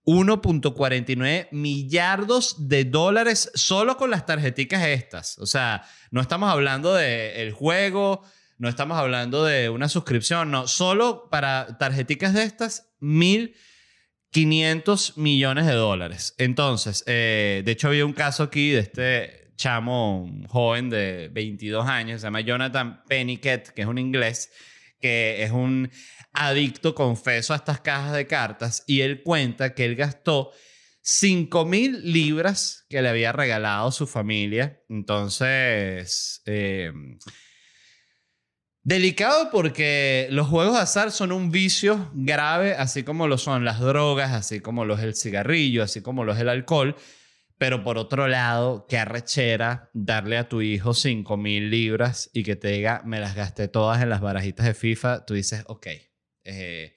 1.49 0.06 1.48
millardos 1.50 2.68
de 2.68 2.84
dólares 2.84 3.50
solo 3.54 3.96
con 3.96 4.10
las 4.10 4.24
tarjeticas 4.24 4.86
estas. 4.86 5.36
O 5.38 5.46
sea, 5.46 5.82
no 6.12 6.20
estamos 6.20 6.48
hablando 6.48 6.94
del 6.94 7.50
juego, 7.52 8.22
no 8.56 8.68
estamos 8.68 8.98
hablando 8.98 9.44
de 9.44 9.68
una 9.68 9.88
suscripción, 9.88 10.52
no. 10.52 10.68
Solo 10.68 11.28
para 11.28 11.76
tarjeticas 11.78 12.34
de 12.34 12.44
estas, 12.44 12.92
1.500 13.00 15.16
millones 15.16 15.66
de 15.66 15.74
dólares. 15.74 16.36
Entonces, 16.38 17.02
eh, 17.06 17.62
de 17.64 17.72
hecho 17.72 17.88
había 17.88 18.06
un 18.06 18.12
caso 18.12 18.44
aquí 18.44 18.70
de 18.70 18.78
este 18.78 19.50
chamo 19.56 20.30
joven 20.48 20.88
de 20.88 21.30
22 21.32 21.84
años, 21.86 22.20
se 22.20 22.28
llama 22.28 22.42
Jonathan 22.42 23.02
Penniket, 23.08 23.70
que 23.70 23.82
es 23.82 23.88
un 23.88 23.98
inglés, 23.98 24.52
que 25.00 25.42
es 25.42 25.50
un 25.50 25.90
adicto, 26.32 26.94
confeso, 26.94 27.52
a 27.52 27.56
estas 27.56 27.80
cajas 27.80 28.12
de 28.12 28.26
cartas 28.26 28.84
y 28.86 29.00
él 29.00 29.22
cuenta 29.22 29.74
que 29.74 29.84
él 29.84 29.96
gastó 29.96 30.52
5 31.02 31.64
mil 31.64 32.12
libras 32.12 32.84
que 32.88 33.00
le 33.00 33.08
había 33.08 33.32
regalado 33.32 33.92
su 33.92 34.06
familia. 34.06 34.80
Entonces, 34.88 36.42
eh, 36.46 36.92
delicado 38.82 39.50
porque 39.50 40.26
los 40.30 40.48
juegos 40.48 40.74
de 40.74 40.80
azar 40.80 41.12
son 41.12 41.32
un 41.32 41.50
vicio 41.50 42.10
grave, 42.12 42.74
así 42.74 43.04
como 43.04 43.28
lo 43.28 43.38
son 43.38 43.64
las 43.64 43.80
drogas, 43.80 44.32
así 44.32 44.60
como 44.60 44.84
lo 44.84 44.94
es 44.94 45.02
el 45.02 45.14
cigarrillo, 45.14 45.82
así 45.82 46.02
como 46.02 46.24
lo 46.24 46.32
es 46.32 46.40
el 46.40 46.48
alcohol. 46.48 46.96
Pero 47.58 47.82
por 47.82 47.96
otro 47.96 48.28
lado, 48.28 48.86
qué 48.86 48.98
arrechera 48.98 49.90
darle 49.94 50.36
a 50.36 50.48
tu 50.48 50.60
hijo 50.60 50.92
5 50.92 51.36
mil 51.36 51.70
libras 51.70 52.30
y 52.34 52.42
que 52.42 52.54
te 52.54 52.68
diga, 52.68 53.02
me 53.04 53.18
las 53.18 53.34
gasté 53.34 53.68
todas 53.68 54.02
en 54.02 54.10
las 54.10 54.20
barajitas 54.20 54.66
de 54.66 54.74
FIFA. 54.74 55.24
Tú 55.24 55.34
dices, 55.34 55.64
ok, 55.66 55.86
eh, 56.44 56.96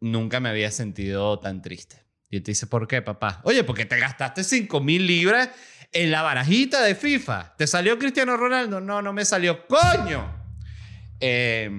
nunca 0.00 0.40
me 0.40 0.48
había 0.48 0.70
sentido 0.72 1.38
tan 1.38 1.62
triste. 1.62 2.02
Y 2.28 2.40
te 2.40 2.50
dice, 2.50 2.66
¿por 2.66 2.88
qué, 2.88 3.02
papá? 3.02 3.40
Oye, 3.44 3.62
porque 3.62 3.84
te 3.84 3.98
gastaste 4.00 4.42
5 4.42 4.80
mil 4.80 5.06
libras 5.06 5.50
en 5.92 6.10
la 6.10 6.22
barajita 6.22 6.82
de 6.82 6.96
FIFA, 6.96 7.54
¿te 7.56 7.68
salió 7.68 7.98
Cristiano 8.00 8.36
Ronaldo? 8.36 8.80
No, 8.80 9.00
no 9.00 9.12
me 9.12 9.24
salió. 9.24 9.64
¡Coño! 9.68 10.44
Eh, 11.20 11.70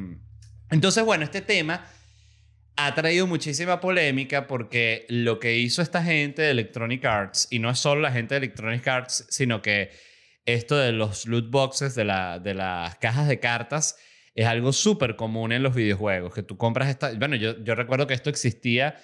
entonces, 0.69 1.03
bueno, 1.03 1.25
este 1.25 1.41
tema 1.41 1.85
ha 2.77 2.93
traído 2.93 3.27
muchísima 3.27 3.79
polémica 3.79 4.47
porque 4.47 5.05
lo 5.09 5.39
que 5.39 5.57
hizo 5.57 5.81
esta 5.81 6.03
gente 6.03 6.41
de 6.41 6.51
Electronic 6.51 7.05
Arts, 7.05 7.47
y 7.49 7.59
no 7.59 7.69
es 7.69 7.79
solo 7.79 8.01
la 8.01 8.11
gente 8.11 8.35
de 8.35 8.39
Electronic 8.39 8.87
Arts, 8.87 9.25
sino 9.29 9.61
que 9.61 9.91
esto 10.45 10.77
de 10.77 10.91
los 10.91 11.25
loot 11.25 11.49
boxes, 11.49 11.95
de, 11.95 12.05
la, 12.05 12.39
de 12.39 12.53
las 12.53 12.95
cajas 12.97 13.27
de 13.27 13.39
cartas, 13.39 13.97
es 14.35 14.45
algo 14.45 14.73
súper 14.73 15.15
común 15.15 15.53
en 15.53 15.63
los 15.63 15.73
videojuegos, 15.73 16.33
que 16.33 16.43
tú 16.43 16.57
compras 16.57 16.89
esta... 16.89 17.13
Bueno, 17.13 17.35
yo, 17.35 17.63
yo 17.63 17.75
recuerdo 17.75 18.07
que 18.07 18.13
esto 18.13 18.29
existía, 18.29 18.95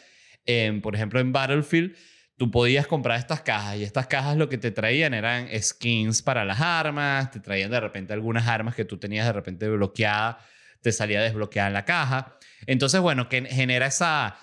en, 0.46 0.82
por 0.82 0.96
ejemplo, 0.96 1.20
en 1.20 1.32
Battlefield, 1.32 1.96
tú 2.38 2.52
podías 2.52 2.88
comprar 2.88 3.18
estas 3.18 3.42
cajas 3.42 3.78
y 3.78 3.84
estas 3.84 4.08
cajas 4.08 4.36
lo 4.36 4.50
que 4.50 4.58
te 4.58 4.72
traían 4.72 5.14
eran 5.14 5.48
skins 5.62 6.22
para 6.22 6.44
las 6.44 6.60
armas, 6.60 7.32
te 7.32 7.40
traían 7.40 7.72
de 7.72 7.80
repente 7.80 8.14
algunas 8.14 8.48
armas 8.48 8.76
que 8.76 8.84
tú 8.84 8.98
tenías 8.98 9.26
de 9.26 9.34
repente 9.34 9.70
bloqueada, 9.70 10.40
te 10.82 10.92
salía 10.92 11.22
desbloqueada 11.22 11.68
en 11.68 11.74
la 11.74 11.86
caja. 11.86 12.38
Entonces, 12.66 13.02
bueno, 13.02 13.30
que 13.30 13.46
genera 13.46 13.88
esa 13.88 14.38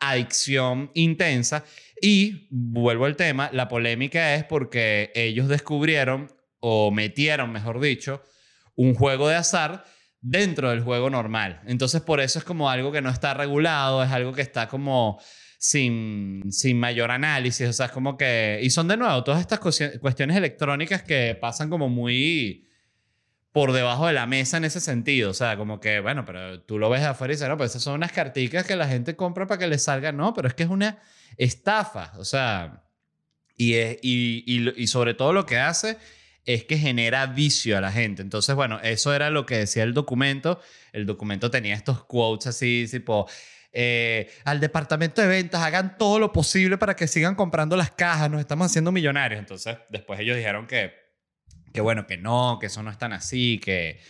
adicción 0.00 0.90
intensa. 0.94 1.64
Y 2.00 2.48
vuelvo 2.50 3.06
al 3.06 3.16
tema, 3.16 3.50
la 3.52 3.68
polémica 3.68 4.34
es 4.34 4.44
porque 4.44 5.10
ellos 5.14 5.48
descubrieron, 5.48 6.30
o 6.60 6.90
metieron, 6.90 7.52
mejor 7.52 7.80
dicho, 7.80 8.22
un 8.74 8.94
juego 8.94 9.28
de 9.28 9.36
azar 9.36 9.84
dentro 10.20 10.70
del 10.70 10.82
juego 10.82 11.10
normal. 11.10 11.60
Entonces, 11.66 12.00
por 12.00 12.20
eso 12.20 12.38
es 12.38 12.44
como 12.44 12.70
algo 12.70 12.90
que 12.90 13.02
no 13.02 13.10
está 13.10 13.34
regulado, 13.34 14.02
es 14.02 14.10
algo 14.10 14.32
que 14.32 14.42
está 14.42 14.68
como 14.68 15.20
sin, 15.58 16.42
sin 16.50 16.78
mayor 16.78 17.10
análisis, 17.10 17.68
o 17.68 17.72
sea, 17.72 17.86
es 17.86 17.92
como 17.92 18.16
que... 18.16 18.60
Y 18.62 18.70
son 18.70 18.88
de 18.88 18.96
nuevo 18.96 19.22
todas 19.24 19.40
estas 19.40 19.58
cuestiones 19.58 20.36
electrónicas 20.36 21.02
que 21.02 21.36
pasan 21.40 21.70
como 21.70 21.88
muy 21.88 22.63
por 23.54 23.70
debajo 23.70 24.08
de 24.08 24.12
la 24.12 24.26
mesa 24.26 24.56
en 24.56 24.64
ese 24.64 24.80
sentido. 24.80 25.30
O 25.30 25.32
sea, 25.32 25.56
como 25.56 25.78
que, 25.78 26.00
bueno, 26.00 26.24
pero 26.24 26.60
tú 26.62 26.76
lo 26.76 26.90
ves 26.90 27.02
de 27.02 27.06
afuera 27.06 27.32
y 27.32 27.36
dices, 27.36 27.48
no, 27.48 27.56
pues 27.56 27.70
esas 27.70 27.84
son 27.84 27.94
unas 27.94 28.10
carticas 28.10 28.66
que 28.66 28.74
la 28.74 28.88
gente 28.88 29.14
compra 29.14 29.46
para 29.46 29.60
que 29.60 29.68
le 29.68 29.78
salga. 29.78 30.10
No, 30.10 30.34
pero 30.34 30.48
es 30.48 30.54
que 30.54 30.64
es 30.64 30.68
una 30.68 30.98
estafa. 31.36 32.14
O 32.16 32.24
sea, 32.24 32.82
y, 33.56 33.76
y, 33.76 34.02
y, 34.02 34.82
y, 34.82 34.86
sobre 34.88 35.14
todo 35.14 35.32
lo 35.32 35.46
que 35.46 35.58
hace 35.58 35.98
es 36.44 36.64
que 36.64 36.78
genera 36.78 37.26
vicio 37.26 37.78
a 37.78 37.80
la 37.80 37.92
gente. 37.92 38.22
Entonces, 38.22 38.56
bueno, 38.56 38.80
eso 38.82 39.14
era 39.14 39.30
lo 39.30 39.46
que 39.46 39.58
decía 39.58 39.84
el 39.84 39.94
documento. 39.94 40.60
El 40.92 41.06
documento 41.06 41.48
tenía 41.48 41.76
estos 41.76 42.04
quotes 42.04 42.48
así, 42.48 42.86
tipo... 42.90 43.28
Eh, 43.76 44.32
al 44.44 44.60
departamento 44.60 45.20
de 45.20 45.26
ventas, 45.26 45.60
hagan 45.60 45.96
todo 45.96 46.20
lo 46.20 46.32
posible 46.32 46.78
para 46.78 46.94
que 46.94 47.08
sigan 47.08 47.34
comprando 47.34 47.76
las 47.76 47.90
cajas, 47.90 48.30
nos 48.30 48.40
estamos 48.40 48.66
haciendo 48.66 48.90
millonarios. 48.90 49.38
Entonces, 49.38 49.76
después 49.90 50.18
ellos 50.18 50.36
dijeron 50.36 50.68
que 50.68 51.03
que 51.74 51.80
bueno, 51.80 52.06
que 52.06 52.16
no, 52.16 52.58
que 52.60 52.66
eso 52.66 52.84
no 52.84 52.90
es 52.92 52.98
tan 52.98 53.12
así, 53.12 53.60
que, 53.62 54.00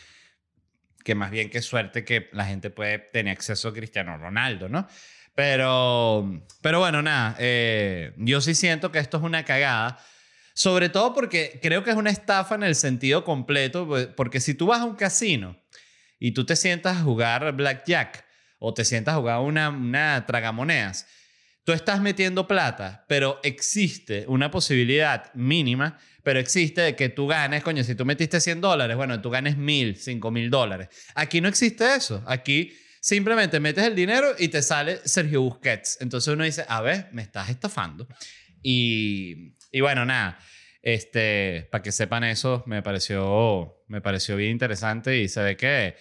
que 1.03 1.15
más 1.15 1.31
bien 1.31 1.49
qué 1.49 1.63
suerte 1.63 2.05
que 2.05 2.29
la 2.33 2.45
gente 2.45 2.69
puede 2.69 2.99
tener 2.99 3.33
acceso 3.33 3.69
a 3.69 3.73
Cristiano 3.73 4.19
Ronaldo, 4.19 4.69
¿no? 4.69 4.87
Pero, 5.35 6.45
pero 6.61 6.79
bueno, 6.81 7.01
nada, 7.01 7.35
eh, 7.39 8.13
yo 8.19 8.43
sí 8.43 8.55
siento 8.55 8.93
que 8.93 8.99
esto 8.99 9.17
es 9.17 9.23
una 9.23 9.47
cagada, 9.47 9.99
sobre 10.53 10.91
todo 10.91 11.15
porque 11.15 11.59
creo 11.63 11.83
que 11.83 11.91
es 11.91 11.97
una 11.97 12.11
estafa 12.11 12.55
en 12.55 12.65
el 12.65 12.75
sentido 12.75 13.25
completo, 13.25 13.87
pues, 13.89 14.09
porque 14.09 14.41
si 14.41 14.53
tú 14.53 14.67
vas 14.67 14.83
a 14.83 14.85
un 14.85 14.97
casino 14.97 15.57
y 16.19 16.33
tú 16.33 16.45
te 16.45 16.57
sientas 16.57 16.99
a 16.99 17.01
jugar 17.01 17.51
blackjack 17.57 18.27
o 18.59 18.75
te 18.75 18.85
sientas 18.85 19.15
a 19.15 19.19
jugar 19.19 19.41
una, 19.41 19.71
una 19.71 20.27
tragamonedas, 20.27 21.07
tú 21.65 21.73
estás 21.73 22.01
metiendo 22.01 22.47
plata, 22.47 23.05
pero 23.09 23.41
existe 23.43 24.25
una 24.29 24.51
posibilidad 24.51 25.33
mínima 25.35 25.99
pero 26.25 26.41
existe 26.41 26.81
de 26.81 26.97
que 26.97 27.11
tú 27.11 27.27
ganes, 27.27 27.63
coño, 27.63 27.85
si 27.85 27.95
tú 27.95 28.05
metiste 28.07 28.41
100 28.41 28.63
dólares, 28.63 28.97
bueno, 28.97 29.21
tú 29.21 29.29
ganes 29.29 29.59
1000, 29.59 29.97
5000 29.97 30.51
dólares. 30.51 30.89
Aquí 31.15 31.41
no 31.43 31.49
existe 31.49 31.95
eso. 31.95 32.25
Aquí 32.27 32.73
simplemente 33.01 33.61
metes 33.61 33.85
el 33.85 33.95
dinero 33.95 34.29
y 34.39 34.49
te 34.49 34.63
sale 34.63 35.01
Sergio 35.05 35.43
Busquets. 35.43 35.99
Entonces 36.01 36.33
uno 36.33 36.45
dice, 36.45 36.65
a 36.67 36.81
ver, 36.81 37.09
me 37.13 37.21
estás 37.21 37.51
estafando. 37.51 38.09
Y, 38.63 39.55
y 39.71 39.83
bueno, 39.83 40.07
nada. 40.07 40.39
Este, 40.81 41.69
para 41.71 41.83
que 41.83 41.93
sepan 41.93 42.25
eso, 42.25 42.65
me 42.67 42.83
pareció, 42.83 43.85
me 43.89 44.01
pareció 44.01 44.37
bien 44.37 44.53
interesante 44.53 45.19
y 45.19 45.29
se 45.29 45.43
ve 45.43 45.57
que 45.59 45.95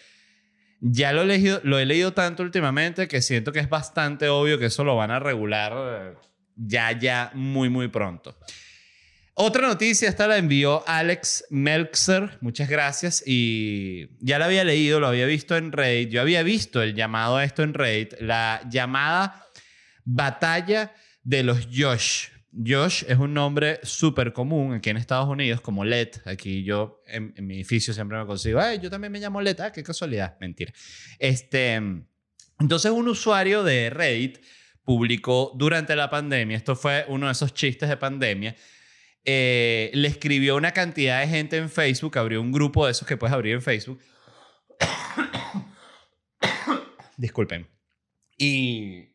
ya 0.86 1.14
lo 1.14 1.22
he, 1.22 1.26
leído, 1.26 1.62
lo 1.64 1.80
he 1.80 1.86
leído 1.86 2.14
tanto 2.14 2.44
últimamente 2.44 3.08
que 3.08 3.22
siento 3.22 3.54
que 3.54 3.60
es 3.60 3.70
bastante 3.70 4.28
obvio 4.28 4.60
que 4.60 4.66
eso 4.66 4.84
lo 4.84 4.98
van 4.98 5.12
a 5.12 5.20
regular 5.20 5.74
eh, 5.76 6.14
ya, 6.58 6.92
ya, 6.92 7.32
muy, 7.34 7.70
muy 7.70 7.88
pronto. 7.88 8.38
Otra 9.34 9.66
noticia, 9.66 10.10
esta 10.10 10.28
la 10.28 10.38
envió 10.38 10.84
Alex 10.86 11.46
Meltzer, 11.50 12.38
muchas 12.42 12.70
gracias, 12.70 13.24
y 13.26 14.10
ya 14.20 14.38
la 14.38 14.46
había 14.46 14.64
leído, 14.66 15.00
lo 15.00 15.08
había 15.08 15.26
visto 15.26 15.56
en 15.56 15.72
Reddit, 15.72 16.10
yo 16.10 16.22
había 16.22 16.44
visto 16.44 16.84
el 16.84 16.94
llamado 16.94 17.38
a 17.38 17.46
esto 17.46 17.64
en 17.64 17.74
Reddit, 17.74 18.14
la 18.20 18.62
llamada 18.70 19.48
batalla 20.04 20.94
de 21.24 21.44
los 21.44 21.68
Josh. 21.74 22.28
Josh 22.56 23.04
es 23.08 23.18
un 23.18 23.34
nombre 23.34 23.80
súper 23.84 24.32
común 24.32 24.74
aquí 24.74 24.90
en 24.90 24.98
Estados 24.98 25.28
Unidos, 25.28 25.62
como 25.62 25.84
Let. 25.84 26.22
Aquí 26.26 26.64
yo 26.64 27.02
en, 27.08 27.34
mi 27.40 27.56
edificio 27.56 27.94
siempre 27.94 28.18
me 28.18 28.26
consigo, 28.26 28.60
Ay, 28.60 28.80
yo 28.80 28.90
también 28.90 29.12
me 29.12 29.20
llamo 29.20 29.42
Let, 29.42 29.60
ah, 29.60 29.72
qué 29.72 29.84
casualidad, 29.84 30.38
mentira. 30.40 30.72
Este, 31.18 31.82
entonces 32.60 32.92
un 32.92 33.08
usuario 33.08 33.64
de 33.64 33.90
Reddit 33.90 34.40
publicó 34.84 35.52
durante 35.56 35.96
la 35.96 36.10
pandemia, 36.10 36.58
esto 36.58 36.76
fue 36.76 37.06
uno 37.08 37.28
de 37.28 37.32
esos 37.32 37.54
chistes 37.54 37.90
de 37.90 37.98
pandemia, 37.98 38.56
eh, 39.26 39.90
le 39.94 40.08
escribió 40.08 40.56
una 40.56 40.72
cantidad 40.72 41.22
de 41.22 41.28
gente 41.28 41.58
en 41.58 41.70
Facebook, 41.70 42.18
abrió 42.18 42.42
un 42.42 42.52
grupo 42.52 42.86
de 42.86 42.92
esos 42.92 43.08
que 43.08 43.18
puedes 43.18 43.34
abrir 43.34 43.54
en 43.54 43.62
Facebook. 43.62 44.00
Disculpen. 47.18 47.68
Y, 48.38 49.13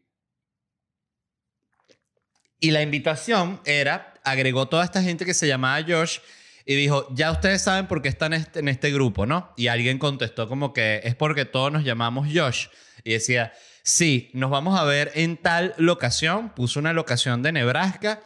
y 2.60 2.70
la 2.70 2.82
invitación 2.82 3.60
era, 3.64 4.14
agregó 4.24 4.68
toda 4.68 4.84
esta 4.84 5.02
gente 5.02 5.24
que 5.24 5.34
se 5.34 5.46
llamaba 5.46 5.84
Josh 5.86 6.18
y 6.64 6.74
dijo, 6.74 7.06
ya 7.14 7.30
ustedes 7.30 7.62
saben 7.62 7.86
por 7.86 8.02
qué 8.02 8.08
están 8.08 8.32
este, 8.34 8.60
en 8.60 8.68
este 8.68 8.90
grupo, 8.90 9.24
¿no? 9.24 9.54
Y 9.56 9.68
alguien 9.68 9.98
contestó 9.98 10.48
como 10.48 10.72
que 10.72 11.00
es 11.04 11.14
porque 11.14 11.44
todos 11.44 11.72
nos 11.72 11.82
llamamos 11.84 12.28
Josh. 12.32 12.66
Y 13.04 13.12
decía, 13.12 13.54
sí, 13.82 14.30
nos 14.34 14.50
vamos 14.50 14.78
a 14.78 14.84
ver 14.84 15.10
en 15.14 15.38
tal 15.38 15.74
locación. 15.78 16.50
Puso 16.50 16.78
una 16.78 16.92
locación 16.92 17.42
de 17.42 17.52
Nebraska 17.52 18.20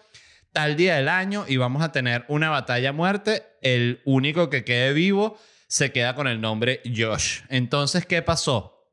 tal 0.53 0.77
día 0.77 0.97
del 0.97 1.09
año 1.09 1.45
y 1.49 1.57
vamos 1.57 1.83
a 1.83 1.93
tener 1.93 2.25
una 2.27 2.51
batalla 2.51 2.91
a 2.91 2.93
muerte. 2.93 3.45
El 3.63 4.03
único 4.05 4.51
que 4.51 4.65
quede 4.65 4.93
vivo 4.93 5.39
se 5.69 5.93
queda 5.93 6.15
con 6.15 6.27
el 6.27 6.41
nombre 6.41 6.83
Josh. 6.85 7.43
Entonces, 7.49 8.07
¿qué 8.07 8.23
pasó? 8.23 8.91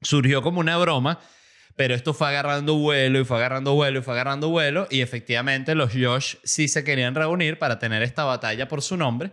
Surgió 0.00 0.42
como 0.42 0.60
una 0.60 0.78
broma, 0.78 1.18
pero 1.76 1.94
esto 1.94 2.14
fue 2.14 2.28
agarrando 2.28 2.76
vuelo 2.76 3.20
y 3.20 3.24
fue 3.24 3.36
agarrando 3.36 3.74
vuelo 3.74 4.00
y 4.00 4.02
fue 4.02 4.14
agarrando 4.14 4.48
vuelo 4.48 4.86
y 4.90 5.00
efectivamente 5.00 5.74
los 5.74 5.92
Josh 5.92 6.36
sí 6.44 6.68
se 6.68 6.84
querían 6.84 7.14
reunir 7.14 7.58
para 7.58 7.78
tener 7.78 8.02
esta 8.02 8.24
batalla 8.24 8.68
por 8.68 8.82
su 8.82 8.96
nombre. 8.96 9.30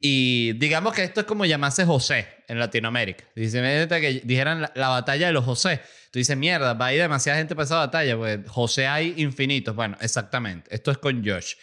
Y 0.00 0.52
digamos 0.54 0.94
que 0.94 1.02
esto 1.02 1.20
es 1.20 1.26
como 1.26 1.44
llamarse 1.44 1.84
José 1.84 2.28
en 2.46 2.58
Latinoamérica. 2.58 3.24
Dice, 3.34 3.60
que 3.88 4.22
dijeran 4.24 4.62
la, 4.62 4.72
la 4.74 4.88
batalla 4.88 5.26
de 5.26 5.32
los 5.32 5.44
José. 5.44 5.80
Tú 6.12 6.18
dices, 6.18 6.36
mierda, 6.36 6.74
va 6.74 6.86
a 6.86 6.94
ir 6.94 7.00
demasiada 7.00 7.38
gente 7.38 7.54
para 7.54 7.64
esa 7.64 7.76
batalla, 7.76 8.16
pues 8.16 8.38
José 8.46 8.86
hay 8.86 9.14
infinitos. 9.16 9.74
Bueno, 9.74 9.96
exactamente. 10.00 10.72
Esto 10.72 10.90
es 10.90 10.98
con 10.98 11.26
Josh. 11.26 11.54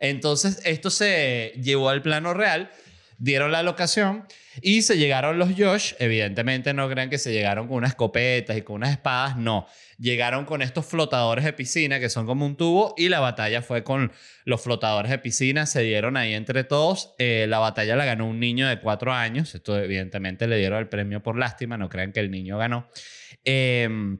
Entonces, 0.00 0.60
esto 0.64 0.90
se 0.90 1.52
llevó 1.62 1.88
al 1.88 2.02
plano 2.02 2.34
real, 2.34 2.70
dieron 3.22 3.52
la 3.52 3.62
locación 3.62 4.26
y 4.60 4.82
se 4.82 4.98
llegaron 4.98 5.38
los 5.38 5.50
Josh. 5.56 5.94
Evidentemente, 6.00 6.74
no 6.74 6.88
crean 6.88 7.08
que 7.08 7.18
se 7.18 7.32
llegaron 7.32 7.68
con 7.68 7.76
unas 7.76 7.90
escopetas 7.90 8.56
y 8.56 8.62
con 8.62 8.76
unas 8.76 8.90
espadas, 8.90 9.36
no. 9.36 9.68
Llegaron 9.96 10.44
con 10.44 10.60
estos 10.60 10.86
flotadores 10.86 11.44
de 11.44 11.52
piscina 11.52 12.00
que 12.00 12.08
son 12.08 12.26
como 12.26 12.44
un 12.44 12.56
tubo 12.56 12.94
y 12.98 13.08
la 13.08 13.20
batalla 13.20 13.62
fue 13.62 13.84
con 13.84 14.10
los 14.44 14.60
flotadores 14.60 15.08
de 15.08 15.18
piscina. 15.18 15.66
Se 15.66 15.82
dieron 15.82 16.16
ahí 16.16 16.34
entre 16.34 16.64
todos. 16.64 17.14
Eh, 17.18 17.46
la 17.48 17.60
batalla 17.60 17.94
la 17.94 18.04
ganó 18.04 18.26
un 18.26 18.40
niño 18.40 18.66
de 18.66 18.80
cuatro 18.80 19.12
años. 19.12 19.54
Esto, 19.54 19.78
evidentemente, 19.78 20.48
le 20.48 20.58
dieron 20.58 20.80
el 20.80 20.88
premio 20.88 21.22
por 21.22 21.38
lástima. 21.38 21.78
No 21.78 21.88
crean 21.88 22.10
que 22.10 22.18
el 22.18 22.30
niño 22.32 22.58
ganó. 22.58 22.88
Em, 23.44 24.18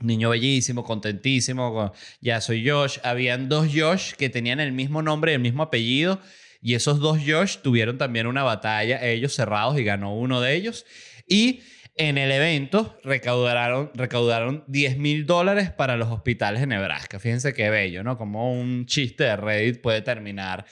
niño 0.00 0.28
bellísimo, 0.28 0.82
contentísimo. 0.82 1.92
Ya 2.20 2.40
soy 2.40 2.68
Josh. 2.68 2.98
Habían 3.04 3.48
dos 3.48 3.68
Josh 3.72 4.14
que 4.14 4.28
tenían 4.28 4.58
el 4.58 4.72
mismo 4.72 5.02
nombre 5.02 5.34
el 5.34 5.40
mismo 5.40 5.62
apellido. 5.62 6.20
Y 6.62 6.74
esos 6.74 7.00
dos 7.00 7.18
Josh 7.26 7.58
tuvieron 7.58 7.98
también 7.98 8.26
una 8.26 8.42
batalla, 8.42 9.04
ellos 9.04 9.34
cerrados, 9.34 9.78
y 9.78 9.84
ganó 9.84 10.14
uno 10.14 10.40
de 10.40 10.54
ellos. 10.54 10.84
Y 11.26 11.60
en 11.96 12.18
el 12.18 12.32
evento 12.32 12.98
recaudaron, 13.04 13.90
recaudaron 13.94 14.64
10 14.68 14.98
mil 14.98 15.26
dólares 15.26 15.70
para 15.70 15.96
los 15.96 16.08
hospitales 16.08 16.60
de 16.60 16.66
Nebraska. 16.66 17.18
Fíjense 17.18 17.52
qué 17.52 17.70
bello, 17.70 18.02
¿no? 18.02 18.16
Como 18.16 18.52
un 18.52 18.86
chiste 18.86 19.24
de 19.24 19.36
Reddit 19.36 19.80
puede 19.80 20.02
terminar 20.02 20.64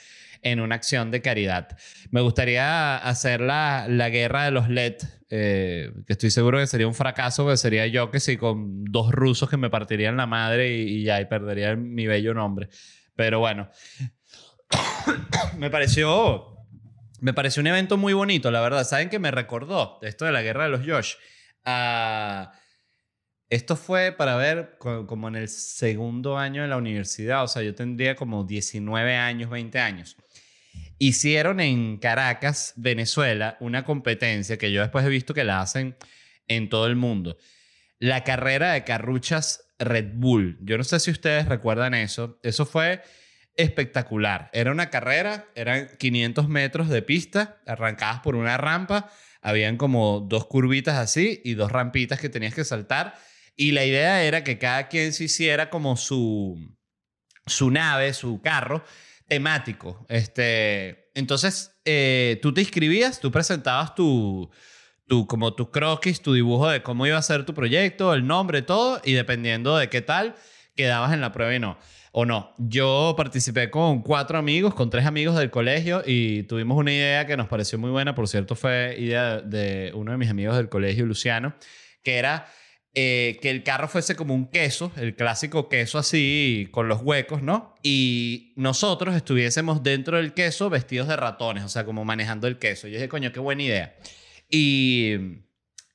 en 0.42 0.60
una 0.60 0.76
acción 0.76 1.10
de 1.10 1.20
caridad. 1.20 1.76
Me 2.10 2.20
gustaría 2.20 2.96
hacer 2.96 3.40
la, 3.40 3.86
la 3.88 4.08
guerra 4.08 4.44
de 4.44 4.50
los 4.50 4.68
LED, 4.68 4.94
eh, 5.30 5.92
que 6.06 6.12
estoy 6.12 6.30
seguro 6.30 6.58
que 6.58 6.66
sería 6.66 6.86
un 6.86 6.94
fracaso, 6.94 7.44
porque 7.44 7.56
sería 7.56 7.86
yo 7.86 8.10
que 8.10 8.20
sí, 8.20 8.36
con 8.36 8.84
dos 8.84 9.12
rusos 9.12 9.50
que 9.50 9.56
me 9.56 9.70
partirían 9.70 10.16
la 10.16 10.26
madre 10.26 10.76
y, 10.76 11.02
ya 11.02 11.20
y 11.20 11.26
perdería 11.26 11.76
mi 11.76 12.06
bello 12.06 12.34
nombre. 12.34 12.68
Pero 13.14 13.40
bueno. 13.40 13.68
me 15.58 15.70
pareció 15.70 16.54
me 17.20 17.32
pareció 17.34 17.60
un 17.60 17.66
evento 17.66 17.96
muy 17.96 18.12
bonito, 18.12 18.50
la 18.52 18.60
verdad. 18.60 18.84
¿Saben 18.84 19.08
qué 19.08 19.18
me 19.18 19.32
recordó 19.32 19.98
esto 20.02 20.24
de 20.24 20.30
la 20.32 20.42
guerra 20.42 20.64
de 20.64 20.70
los 20.70 20.86
Josh? 20.86 21.14
Ah, 21.64 22.52
esto 23.50 23.74
fue 23.76 24.12
para 24.12 24.36
ver 24.36 24.76
co- 24.78 25.06
como 25.06 25.26
en 25.26 25.34
el 25.34 25.48
segundo 25.48 26.38
año 26.38 26.62
de 26.62 26.68
la 26.68 26.76
universidad, 26.76 27.42
o 27.42 27.48
sea, 27.48 27.62
yo 27.62 27.74
tendría 27.74 28.14
como 28.14 28.44
19 28.44 29.16
años, 29.16 29.50
20 29.50 29.80
años. 29.80 30.16
Hicieron 30.98 31.58
en 31.60 31.96
Caracas, 31.98 32.72
Venezuela, 32.76 33.56
una 33.60 33.84
competencia 33.84 34.58
que 34.58 34.70
yo 34.70 34.80
después 34.82 35.04
he 35.04 35.08
visto 35.08 35.34
que 35.34 35.44
la 35.44 35.60
hacen 35.60 35.96
en 36.46 36.68
todo 36.68 36.86
el 36.86 36.94
mundo. 36.94 37.36
La 37.98 38.22
carrera 38.22 38.72
de 38.74 38.84
carruchas 38.84 39.64
Red 39.80 40.12
Bull. 40.14 40.56
Yo 40.60 40.78
no 40.78 40.84
sé 40.84 41.00
si 41.00 41.10
ustedes 41.10 41.46
recuerdan 41.46 41.94
eso. 41.94 42.38
Eso 42.44 42.64
fue 42.64 43.02
espectacular. 43.58 44.48
Era 44.54 44.70
una 44.70 44.88
carrera, 44.88 45.48
eran 45.54 45.90
500 45.98 46.48
metros 46.48 46.88
de 46.88 47.02
pista, 47.02 47.60
arrancadas 47.66 48.20
por 48.20 48.36
una 48.36 48.56
rampa. 48.56 49.10
Habían 49.42 49.76
como 49.76 50.20
dos 50.20 50.46
curvitas 50.46 50.96
así 50.96 51.42
y 51.44 51.54
dos 51.54 51.70
rampitas 51.70 52.20
que 52.20 52.30
tenías 52.30 52.54
que 52.54 52.64
saltar. 52.64 53.14
Y 53.56 53.72
la 53.72 53.84
idea 53.84 54.22
era 54.22 54.44
que 54.44 54.58
cada 54.58 54.88
quien 54.88 55.12
se 55.12 55.24
hiciera 55.24 55.68
como 55.68 55.96
su, 55.96 56.56
su 57.46 57.70
nave, 57.70 58.14
su 58.14 58.40
carro 58.40 58.84
temático. 59.26 60.06
Este, 60.08 61.10
entonces, 61.14 61.72
eh, 61.84 62.38
tú 62.40 62.54
te 62.54 62.60
inscribías, 62.60 63.18
tú 63.18 63.32
presentabas 63.32 63.96
tu, 63.96 64.48
tu, 65.08 65.26
como 65.26 65.54
tu 65.54 65.72
croquis, 65.72 66.22
tu 66.22 66.32
dibujo 66.32 66.68
de 66.68 66.84
cómo 66.84 67.06
iba 67.08 67.18
a 67.18 67.22
ser 67.22 67.44
tu 67.44 67.54
proyecto, 67.54 68.14
el 68.14 68.24
nombre, 68.24 68.62
todo, 68.62 69.00
y 69.04 69.14
dependiendo 69.14 69.76
de 69.76 69.88
qué 69.88 70.00
tal, 70.00 70.36
quedabas 70.76 71.12
en 71.12 71.20
la 71.20 71.32
prueba 71.32 71.52
y 71.52 71.58
no. 71.58 71.76
O 72.12 72.24
no. 72.24 72.54
Yo 72.58 73.14
participé 73.16 73.70
con 73.70 74.02
cuatro 74.02 74.38
amigos, 74.38 74.74
con 74.74 74.90
tres 74.90 75.06
amigos 75.06 75.36
del 75.36 75.50
colegio, 75.50 76.02
y 76.06 76.44
tuvimos 76.44 76.76
una 76.78 76.92
idea 76.92 77.26
que 77.26 77.36
nos 77.36 77.48
pareció 77.48 77.78
muy 77.78 77.90
buena, 77.90 78.14
por 78.14 78.28
cierto, 78.28 78.54
fue 78.54 78.96
idea 78.98 79.40
de 79.40 79.92
uno 79.94 80.12
de 80.12 80.18
mis 80.18 80.30
amigos 80.30 80.56
del 80.56 80.68
colegio, 80.68 81.06
Luciano, 81.06 81.54
que 82.02 82.16
era 82.16 82.46
eh, 82.94 83.38
que 83.42 83.50
el 83.50 83.62
carro 83.62 83.86
fuese 83.86 84.16
como 84.16 84.34
un 84.34 84.50
queso, 84.50 84.90
el 84.96 85.14
clásico 85.14 85.68
queso 85.68 85.98
así 85.98 86.68
con 86.72 86.88
los 86.88 87.02
huecos, 87.02 87.42
¿no? 87.42 87.74
Y 87.82 88.54
nosotros 88.56 89.14
estuviésemos 89.14 89.82
dentro 89.82 90.16
del 90.16 90.32
queso 90.32 90.70
vestidos 90.70 91.06
de 91.06 91.16
ratones, 91.16 91.64
o 91.64 91.68
sea, 91.68 91.84
como 91.84 92.04
manejando 92.04 92.48
el 92.48 92.58
queso. 92.58 92.88
Yo 92.88 92.94
dije, 92.94 93.08
coño, 93.08 93.30
qué 93.30 93.40
buena 93.40 93.62
idea. 93.62 93.96
Y 94.50 95.16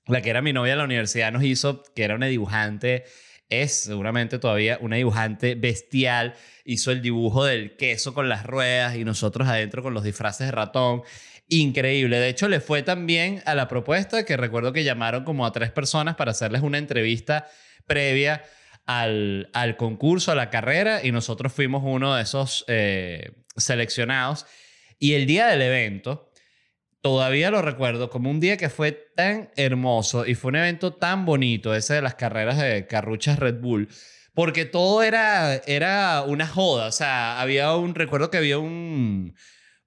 la 0.06 0.22
que 0.22 0.30
era 0.30 0.42
mi 0.42 0.54
novia 0.54 0.74
en 0.74 0.78
la 0.78 0.86
universidad 0.86 1.32
nos 1.32 1.44
hizo, 1.44 1.84
que 1.96 2.04
era 2.04 2.16
una 2.16 2.28
dibujante, 2.28 3.06
es 3.50 3.84
seguramente 3.84 4.40
todavía 4.40 4.78
una 4.82 4.96
dibujante 4.96 5.56
bestial, 5.56 6.36
hizo 6.66 6.92
el 6.92 7.02
dibujo 7.02 7.46
del 7.46 7.76
queso 7.76 8.14
con 8.14 8.30
las 8.30 8.46
ruedas 8.46 8.96
y 8.96 9.04
nosotros 9.04 9.48
adentro 9.48 9.84
con 9.84 9.94
los 9.94 10.04
disfraces 10.04 10.48
de 10.48 10.52
ratón. 10.52 11.04
Increíble. 11.50 12.20
De 12.20 12.30
hecho, 12.30 12.48
le 12.48 12.60
fue 12.60 12.84
tan 12.84 13.06
bien 13.06 13.44
a 13.46 13.54
la 13.54 13.68
propuesta 13.68 14.26
que 14.26 14.38
recuerdo 14.38 14.74
que 14.74 14.84
llamaron 14.84 15.24
como 15.24 15.46
a 15.46 15.52
tres 15.52 15.72
personas 15.72 16.16
para 16.16 16.32
hacerles 16.32 16.62
una 16.62 16.78
entrevista 16.78 17.48
previa 17.86 18.44
al, 18.86 19.50
al 19.54 19.78
concurso, 19.78 20.32
a 20.32 20.36
la 20.36 20.50
carrera, 20.50 21.06
y 21.06 21.12
nosotros 21.12 21.54
fuimos 21.54 21.84
uno 21.86 22.16
de 22.16 22.24
esos 22.24 22.66
eh, 22.68 23.32
seleccionados. 23.56 24.46
Y 25.00 25.14
el 25.14 25.26
día 25.26 25.48
del 25.48 25.62
evento, 25.62 26.32
todavía 27.04 27.52
lo 27.52 27.62
recuerdo 27.62 28.10
como 28.10 28.32
un 28.32 28.40
día 28.40 28.56
que 28.56 28.70
fue 28.70 28.94
tan 28.94 29.50
hermoso 29.58 30.26
y 30.26 30.36
fue 30.36 30.50
un 30.50 30.56
evento 30.56 30.94
tan 30.94 31.26
bonito, 31.26 31.76
ese 31.76 31.96
de 31.96 32.02
las 32.02 32.16
carreras 32.16 32.58
de 32.58 32.88
carruchas 32.88 33.38
Red 33.38 33.60
Bull, 33.60 33.90
porque 34.34 34.64
todo 34.64 35.04
era, 35.04 35.56
era 35.68 36.24
una 36.26 36.48
joda. 36.48 36.88
O 36.88 36.92
sea, 36.94 37.42
había 37.42 37.76
un, 37.76 37.94
recuerdo 37.94 38.32
que 38.32 38.38
había 38.38 38.58
un, 38.58 39.36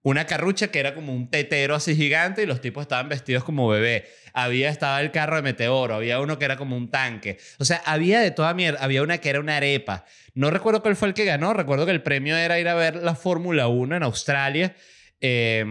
una 0.02 0.26
carrucha 0.26 0.68
que 0.68 0.78
era 0.78 0.94
como 0.94 1.14
un 1.14 1.30
tetero 1.30 1.74
así 1.74 1.96
gigante 1.96 2.42
y 2.42 2.46
los 2.46 2.60
tipos 2.60 2.82
estaban 2.82 3.08
vestidos 3.08 3.44
como 3.44 3.66
bebé. 3.66 4.04
Había, 4.34 4.68
estaba 4.68 5.00
el 5.00 5.10
carro 5.10 5.36
de 5.36 5.42
meteoro, 5.42 5.94
había 5.94 6.20
uno 6.20 6.38
que 6.38 6.44
era 6.44 6.58
como 6.58 6.76
un 6.76 6.90
tanque. 6.90 7.38
O 7.58 7.64
sea, 7.64 7.80
había 7.86 8.20
de 8.20 8.30
toda 8.30 8.52
mierda. 8.52 8.78
Había 8.84 9.02
una 9.02 9.18
que 9.18 9.30
era 9.30 9.40
una 9.40 9.56
arepa. 9.56 10.04
No 10.34 10.50
recuerdo 10.50 10.82
cuál 10.82 10.96
fue 10.96 11.08
el 11.08 11.14
que 11.14 11.24
ganó. 11.24 11.54
Recuerdo 11.54 11.86
que 11.86 11.92
el 11.92 12.02
premio 12.02 12.36
era 12.36 12.60
ir 12.60 12.68
a 12.68 12.74
ver 12.74 12.96
la 12.96 13.14
Fórmula 13.14 13.68
1 13.68 13.96
en 13.96 14.02
Australia. 14.02 14.76
Eh, 15.20 15.64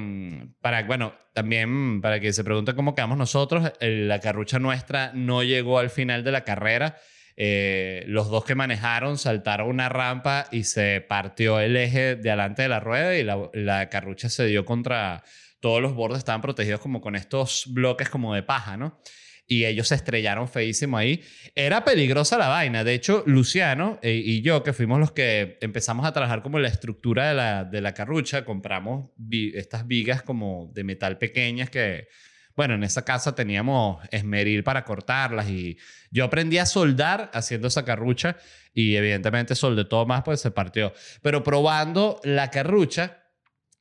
para, 0.61 0.83
bueno, 0.83 1.13
también 1.33 2.01
para 2.01 2.19
que 2.19 2.33
se 2.33 2.43
pregunte 2.43 2.75
cómo 2.75 2.95
quedamos 2.95 3.17
nosotros, 3.17 3.71
la 3.79 4.19
carrucha 4.19 4.59
nuestra 4.59 5.11
no 5.13 5.43
llegó 5.43 5.79
al 5.79 5.89
final 5.89 6.23
de 6.23 6.31
la 6.31 6.43
carrera. 6.43 6.97
Eh, 7.37 8.05
los 8.07 8.29
dos 8.29 8.45
que 8.45 8.55
manejaron 8.55 9.17
saltaron 9.17 9.67
una 9.67 9.89
rampa 9.89 10.47
y 10.51 10.63
se 10.63 11.01
partió 11.01 11.59
el 11.59 11.75
eje 11.75 12.15
de 12.15 12.29
adelante 12.29 12.61
de 12.61 12.69
la 12.69 12.79
rueda 12.79 13.17
y 13.17 13.23
la, 13.23 13.49
la 13.53 13.89
carrucha 13.89 14.29
se 14.29 14.45
dio 14.45 14.63
contra 14.63 15.21
todos 15.59 15.81
los 15.81 15.93
bordes, 15.93 16.19
estaban 16.19 16.41
protegidos 16.41 16.79
como 16.79 17.01
con 17.01 17.15
estos 17.15 17.65
bloques 17.67 18.09
como 18.09 18.33
de 18.33 18.43
paja, 18.43 18.77
¿no? 18.77 18.99
Y 19.47 19.65
ellos 19.65 19.89
se 19.89 19.95
estrellaron 19.95 20.47
feísimo 20.47 20.97
ahí. 20.97 21.23
Era 21.53 21.85
peligrosa 21.85 22.37
la 22.37 22.47
vaina. 22.47 22.83
De 22.83 22.93
hecho, 22.93 23.23
Luciano 23.27 23.99
eh, 24.01 24.21
y 24.23 24.41
yo, 24.41 24.63
que 24.63 24.73
fuimos 24.73 24.99
los 24.99 25.11
que 25.11 25.57
empezamos 25.61 26.05
a 26.05 26.13
trabajar 26.13 26.41
como 26.41 26.57
la 26.57 26.67
estructura 26.67 27.29
de 27.29 27.35
la, 27.35 27.63
de 27.63 27.81
la 27.81 27.93
carrucha, 27.93 28.43
compramos 28.43 29.11
estas 29.53 29.85
vigas 29.87 30.23
como 30.23 30.71
de 30.73 30.83
metal 30.83 31.17
pequeñas 31.19 31.69
que, 31.69 32.07
bueno, 32.55 32.73
en 32.73 32.83
esa 32.83 33.05
casa 33.05 33.35
teníamos 33.35 34.03
esmeril 34.11 34.63
para 34.63 34.83
cortarlas 34.83 35.49
y 35.49 35.77
yo 36.09 36.23
aprendí 36.23 36.57
a 36.57 36.65
soldar 36.65 37.29
haciendo 37.33 37.67
esa 37.67 37.85
carrucha 37.85 38.37
y 38.73 38.95
evidentemente 38.95 39.55
soldé 39.55 39.85
todo 39.85 40.05
más, 40.05 40.23
pues 40.23 40.41
se 40.41 40.51
partió. 40.51 40.93
Pero 41.21 41.43
probando 41.43 42.19
la 42.23 42.49
carrucha, 42.49 43.23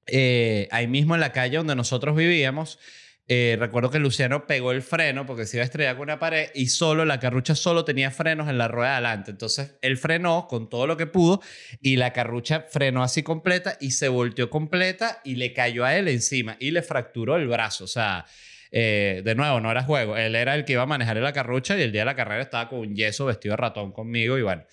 eh, 0.07 0.69
ahí 0.71 0.87
mismo 0.87 1.15
en 1.15 1.21
la 1.21 1.33
calle 1.33 1.57
donde 1.57 1.77
nosotros 1.77 2.17
vivíamos, 2.17 2.79
eh, 3.27 3.57
recuerdo 3.59 3.91
que 3.91 3.99
Luciano 3.99 4.47
pegó 4.47 4.71
el 4.73 4.83
freno 4.83 5.25
porque 5.25 5.47
se 5.47 5.57
iba 5.57 5.63
a 5.63 5.65
estrellar 5.65 5.97
con 5.97 6.03
una 6.03 6.19
pared 6.19 6.51
y 6.55 6.67
solo 6.67 7.07
la 7.07 7.19
carrucha 7.19 7.55
solo 7.55 7.85
tenía 7.85 8.11
frenos 8.11 8.51
en 8.51 8.59
la 8.59 8.69
rueda 8.69 8.91
de 8.91 8.95
adelante. 8.97 9.31
Entonces 9.31 9.77
él 9.81 9.97
frenó 9.97 10.47
con 10.47 10.69
todo 10.69 10.87
lo 10.87 10.99
que 10.99 11.07
pudo 11.07 11.41
y 11.81 11.97
la 11.97 12.13
carrucha 12.13 12.67
frenó 12.69 13.03
así 13.03 13.23
completa 13.23 13.79
y 13.81 13.93
se 13.93 14.09
volteó 14.09 14.51
completa 14.51 15.23
y 15.25 15.37
le 15.37 15.55
cayó 15.55 15.87
a 15.87 15.97
él 15.97 16.09
encima 16.09 16.57
y 16.61 16.71
le 16.71 16.83
fracturó 16.83 17.37
el 17.37 17.49
brazo. 17.49 17.85
O 17.85 17.89
sea, 17.89 18.27
eh, 18.71 19.23
de 19.25 19.35
nuevo, 19.35 19.59
no 19.59 19.71
era 19.71 19.85
juego. 19.85 20.19
Él 20.19 20.35
era 20.37 20.55
el 20.55 20.67
que 20.67 20.75
iba 20.75 20.83
a 20.83 20.87
manejar 20.87 21.17
la 21.17 21.33
carrucha 21.33 21.79
y 21.79 21.83
el 21.83 21.93
día 21.93 22.03
de 22.03 22.07
la 22.07 22.17
carrera 22.17 22.43
estaba 22.43 22.69
con 22.69 22.81
un 22.81 22.95
yeso 22.95 23.25
vestido 23.25 23.53
de 23.53 23.57
ratón 23.57 23.93
conmigo 23.93 24.37
y 24.37 24.43
bueno. 24.43 24.65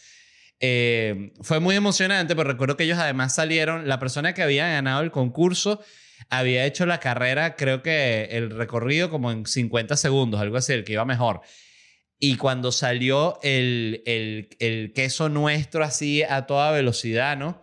Eh, 0.59 1.31
fue 1.41 1.59
muy 1.59 1.75
emocionante, 1.75 2.35
pero 2.35 2.49
recuerdo 2.49 2.77
que 2.77 2.83
ellos 2.83 2.99
además 2.99 3.33
salieron, 3.33 3.87
la 3.87 3.97
persona 3.97 4.33
que 4.33 4.43
había 4.43 4.67
ganado 4.67 5.01
el 5.01 5.09
concurso 5.09 5.81
había 6.31 6.65
hecho 6.65 6.85
la 6.85 6.99
carrera, 6.99 7.55
creo 7.55 7.83
que 7.83 8.29
el 8.31 8.49
recorrido 8.49 9.09
como 9.09 9.31
en 9.31 9.45
50 9.45 9.97
segundos, 9.97 10.39
algo 10.39 10.57
así, 10.57 10.73
el 10.73 10.85
que 10.85 10.93
iba 10.93 11.05
mejor. 11.05 11.41
Y 12.17 12.37
cuando 12.37 12.71
salió 12.71 13.37
el, 13.43 14.01
el, 14.05 14.49
el 14.59 14.93
queso 14.93 15.27
nuestro 15.27 15.83
así 15.83 16.23
a 16.23 16.45
toda 16.45 16.71
velocidad, 16.71 17.37
¿no? 17.37 17.61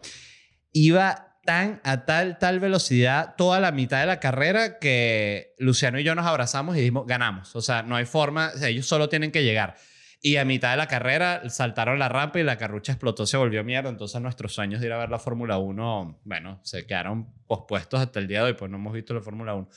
Iba 0.72 1.38
tan 1.46 1.81
a 1.83 2.04
tal, 2.04 2.38
tal 2.38 2.61
velocidad 2.61 3.35
toda 3.38 3.59
la 3.59 3.72
mitad 3.72 4.00
de 4.00 4.07
la 4.07 4.20
carrera 4.20 4.78
que 4.78 5.54
Luciano 5.59 5.98
y 5.98 6.04
yo 6.04 6.14
nos 6.14 6.26
abrazamos 6.26 6.76
y 6.76 6.81
dijimos, 6.81 7.07
ganamos. 7.07 7.57
O 7.57 7.62
sea, 7.62 7.83
no 7.83 7.96
hay 7.96 8.04
forma, 8.04 8.52
ellos 8.62 8.87
solo 8.87 9.09
tienen 9.09 9.33
que 9.33 9.42
llegar. 9.42 9.76
Y 10.20 10.37
a 10.37 10.44
mitad 10.44 10.72
de 10.72 10.76
la 10.76 10.88
carrera 10.88 11.48
saltaron 11.48 11.98
la 11.98 12.09
rampa 12.09 12.40
y 12.40 12.42
la 12.42 12.59
carrucha 12.59 12.92
explotó, 12.92 13.24
se 13.26 13.37
volvió 13.37 13.62
mierda. 13.62 13.88
Entonces 13.88 14.20
nuestros 14.20 14.52
sueños 14.52 14.81
de 14.81 14.88
ir 14.88 14.92
a 14.92 14.98
ver 14.98 15.11
la 15.11 15.18
Fórmula 15.18 15.59
1, 15.59 16.22
bueno, 16.24 16.61
se 16.64 16.87
quedaron 16.87 17.33
pospuestos 17.46 18.00
hasta 18.00 18.18
el 18.18 18.26
día 18.26 18.38
de 18.38 18.46
hoy, 18.46 18.52
pues 18.54 18.70
no 18.70 18.78
hemos 18.78 18.92
visto 18.92 19.14
la 19.14 19.20
Fórmula 19.20 19.54
1. 19.54 19.68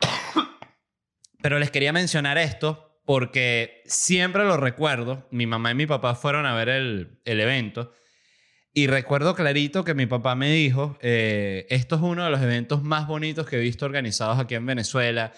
Pero 1.42 1.58
les 1.58 1.70
quería 1.70 1.92
mencionar 1.92 2.36
esto 2.36 3.00
porque 3.06 3.82
siempre 3.86 4.44
lo 4.44 4.58
recuerdo. 4.58 5.26
Mi 5.30 5.46
mamá 5.46 5.70
y 5.70 5.74
mi 5.74 5.86
papá 5.86 6.14
fueron 6.14 6.44
a 6.44 6.54
ver 6.54 6.68
el, 6.68 7.20
el 7.24 7.40
evento. 7.40 7.92
Y 8.74 8.86
recuerdo 8.86 9.34
clarito 9.34 9.84
que 9.84 9.94
mi 9.94 10.06
papá 10.06 10.34
me 10.34 10.50
dijo, 10.50 10.96
eh, 11.02 11.66
esto 11.68 11.96
es 11.96 12.02
uno 12.02 12.24
de 12.24 12.30
los 12.30 12.40
eventos 12.40 12.82
más 12.82 13.06
bonitos 13.06 13.46
que 13.46 13.56
he 13.56 13.60
visto 13.60 13.84
organizados 13.84 14.38
aquí 14.38 14.54
en 14.54 14.64
Venezuela. 14.64 15.32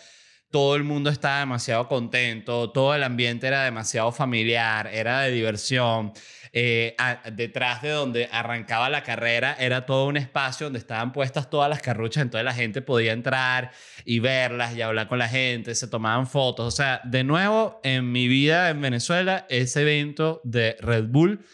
Todo 0.55 0.77
el 0.77 0.85
mundo 0.85 1.11
estaba 1.11 1.41
demasiado 1.41 1.89
contento, 1.89 2.71
todo 2.71 2.95
el 2.95 3.03
ambiente 3.03 3.49
era 3.49 3.65
demasiado 3.65 4.13
familiar, 4.13 4.87
era 4.87 5.23
de 5.23 5.33
diversión. 5.33 6.13
Eh, 6.53 6.95
detrás 7.33 7.83
de 7.83 7.89
donde 7.89 8.29
arrancaba 8.31 8.89
la 8.89 9.03
carrera 9.03 9.57
era 9.59 9.85
todo 9.85 10.07
un 10.07 10.17
espacio 10.17 10.67
donde 10.67 10.79
estaban 10.79 11.11
puestas 11.11 11.51
todas 11.51 11.69
las 11.69 11.83
carruchas, 11.83 12.23
entonces 12.23 12.45
la 12.45 12.55
gente 12.55 12.83
podía 12.83 13.13
entrar 13.13 13.73
y 14.05 14.21
verlas 14.21 14.77
y 14.77 14.83
hablar 14.83 15.09
con 15.09 15.19
la 15.19 15.29
gente, 15.29 15.75
se 15.75 15.89
tomaban 15.89 16.29
fotos. 16.29 16.73
O 16.73 16.77
sea, 16.77 17.01
de 17.03 17.25
nuevo, 17.25 17.81
en 17.83 18.13
mi 18.13 18.29
vida 18.29 18.71
en 18.71 18.81
Venezuela, 18.81 19.47
ese 19.49 19.83
evento 19.83 20.41
de 20.45 20.77
Red 20.79 21.07
Bull 21.09 21.45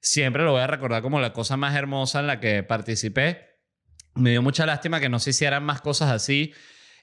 siempre 0.00 0.42
lo 0.42 0.50
voy 0.50 0.62
a 0.62 0.66
recordar 0.66 1.00
como 1.00 1.20
la 1.20 1.32
cosa 1.32 1.56
más 1.56 1.76
hermosa 1.76 2.18
en 2.18 2.26
la 2.26 2.40
que 2.40 2.64
participé. 2.64 3.60
Me 4.16 4.30
dio 4.30 4.42
mucha 4.42 4.66
lástima 4.66 4.98
que 4.98 5.08
no 5.08 5.20
se 5.20 5.30
hicieran 5.30 5.62
más 5.62 5.80
cosas 5.80 6.10
así, 6.10 6.52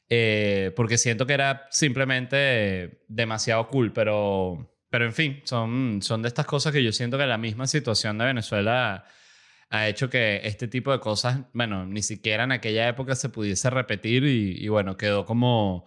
eh, 0.09 0.71
porque 0.75 0.97
siento 0.97 1.25
que 1.25 1.33
era 1.33 1.67
simplemente 1.71 3.03
demasiado 3.07 3.67
cool, 3.67 3.91
pero, 3.93 4.77
pero 4.89 5.05
en 5.05 5.13
fin, 5.13 5.41
son, 5.45 6.01
son 6.01 6.21
de 6.21 6.27
estas 6.27 6.45
cosas 6.45 6.73
que 6.73 6.83
yo 6.83 6.91
siento 6.91 7.17
que 7.17 7.25
la 7.25 7.37
misma 7.37 7.67
situación 7.67 8.17
de 8.17 8.25
Venezuela 8.25 9.05
ha 9.69 9.87
hecho 9.87 10.09
que 10.09 10.41
este 10.43 10.67
tipo 10.67 10.91
de 10.91 10.99
cosas, 10.99 11.41
bueno, 11.53 11.85
ni 11.85 12.01
siquiera 12.01 12.43
en 12.43 12.51
aquella 12.51 12.87
época 12.87 13.15
se 13.15 13.29
pudiese 13.29 13.69
repetir 13.69 14.23
y, 14.23 14.63
y 14.63 14.67
bueno, 14.67 14.95
quedó 14.97 15.25
como 15.25 15.85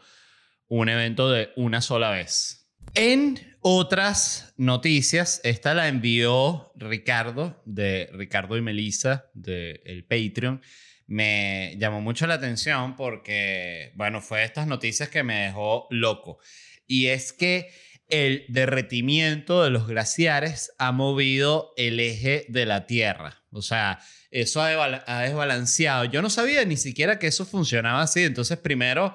un 0.67 0.89
evento 0.89 1.31
de 1.31 1.51
una 1.57 1.81
sola 1.81 2.11
vez. 2.11 2.59
En 2.95 3.39
otras 3.61 4.55
noticias, 4.57 5.41
esta 5.45 5.75
la 5.75 5.89
envió 5.89 6.73
Ricardo, 6.77 7.61
de 7.65 8.09
Ricardo 8.13 8.57
y 8.57 8.63
Melissa, 8.63 9.31
del 9.35 9.81
el 9.85 10.05
Patreon. 10.05 10.63
Me 11.09 11.75
llamó 11.79 12.01
mucho 12.03 12.27
la 12.27 12.35
atención 12.35 12.95
porque, 12.95 13.93
bueno, 13.97 14.21
fue 14.21 14.45
estas 14.45 14.67
noticias 14.67 15.09
que 15.09 15.23
me 15.23 15.47
dejó 15.47 15.87
loco. 15.91 16.39
Y 16.87 17.07
es 17.07 17.33
que 17.33 17.71
el 18.09 18.45
derretimiento 18.49 19.65
de 19.65 19.71
los 19.71 19.87
glaciares 19.87 20.73
ha 20.79 20.93
movido 20.93 21.73
el 21.79 21.99
eje 21.99 22.45
de 22.49 22.67
la 22.67 22.87
Tierra. 22.87 23.43
O 23.51 23.63
sea, 23.63 24.01
eso 24.31 24.61
ha, 24.63 24.71
desbala- 24.71 25.03
ha 25.07 25.23
desbalanceado. 25.23 26.05
Yo 26.05 26.21
no 26.21 26.29
sabía 26.29 26.65
ni 26.67 26.77
siquiera 26.77 27.19
que 27.19 27.27
eso 27.27 27.47
funcionaba 27.47 28.03
así. 28.03 28.23
Entonces, 28.25 28.59
primero, 28.59 29.15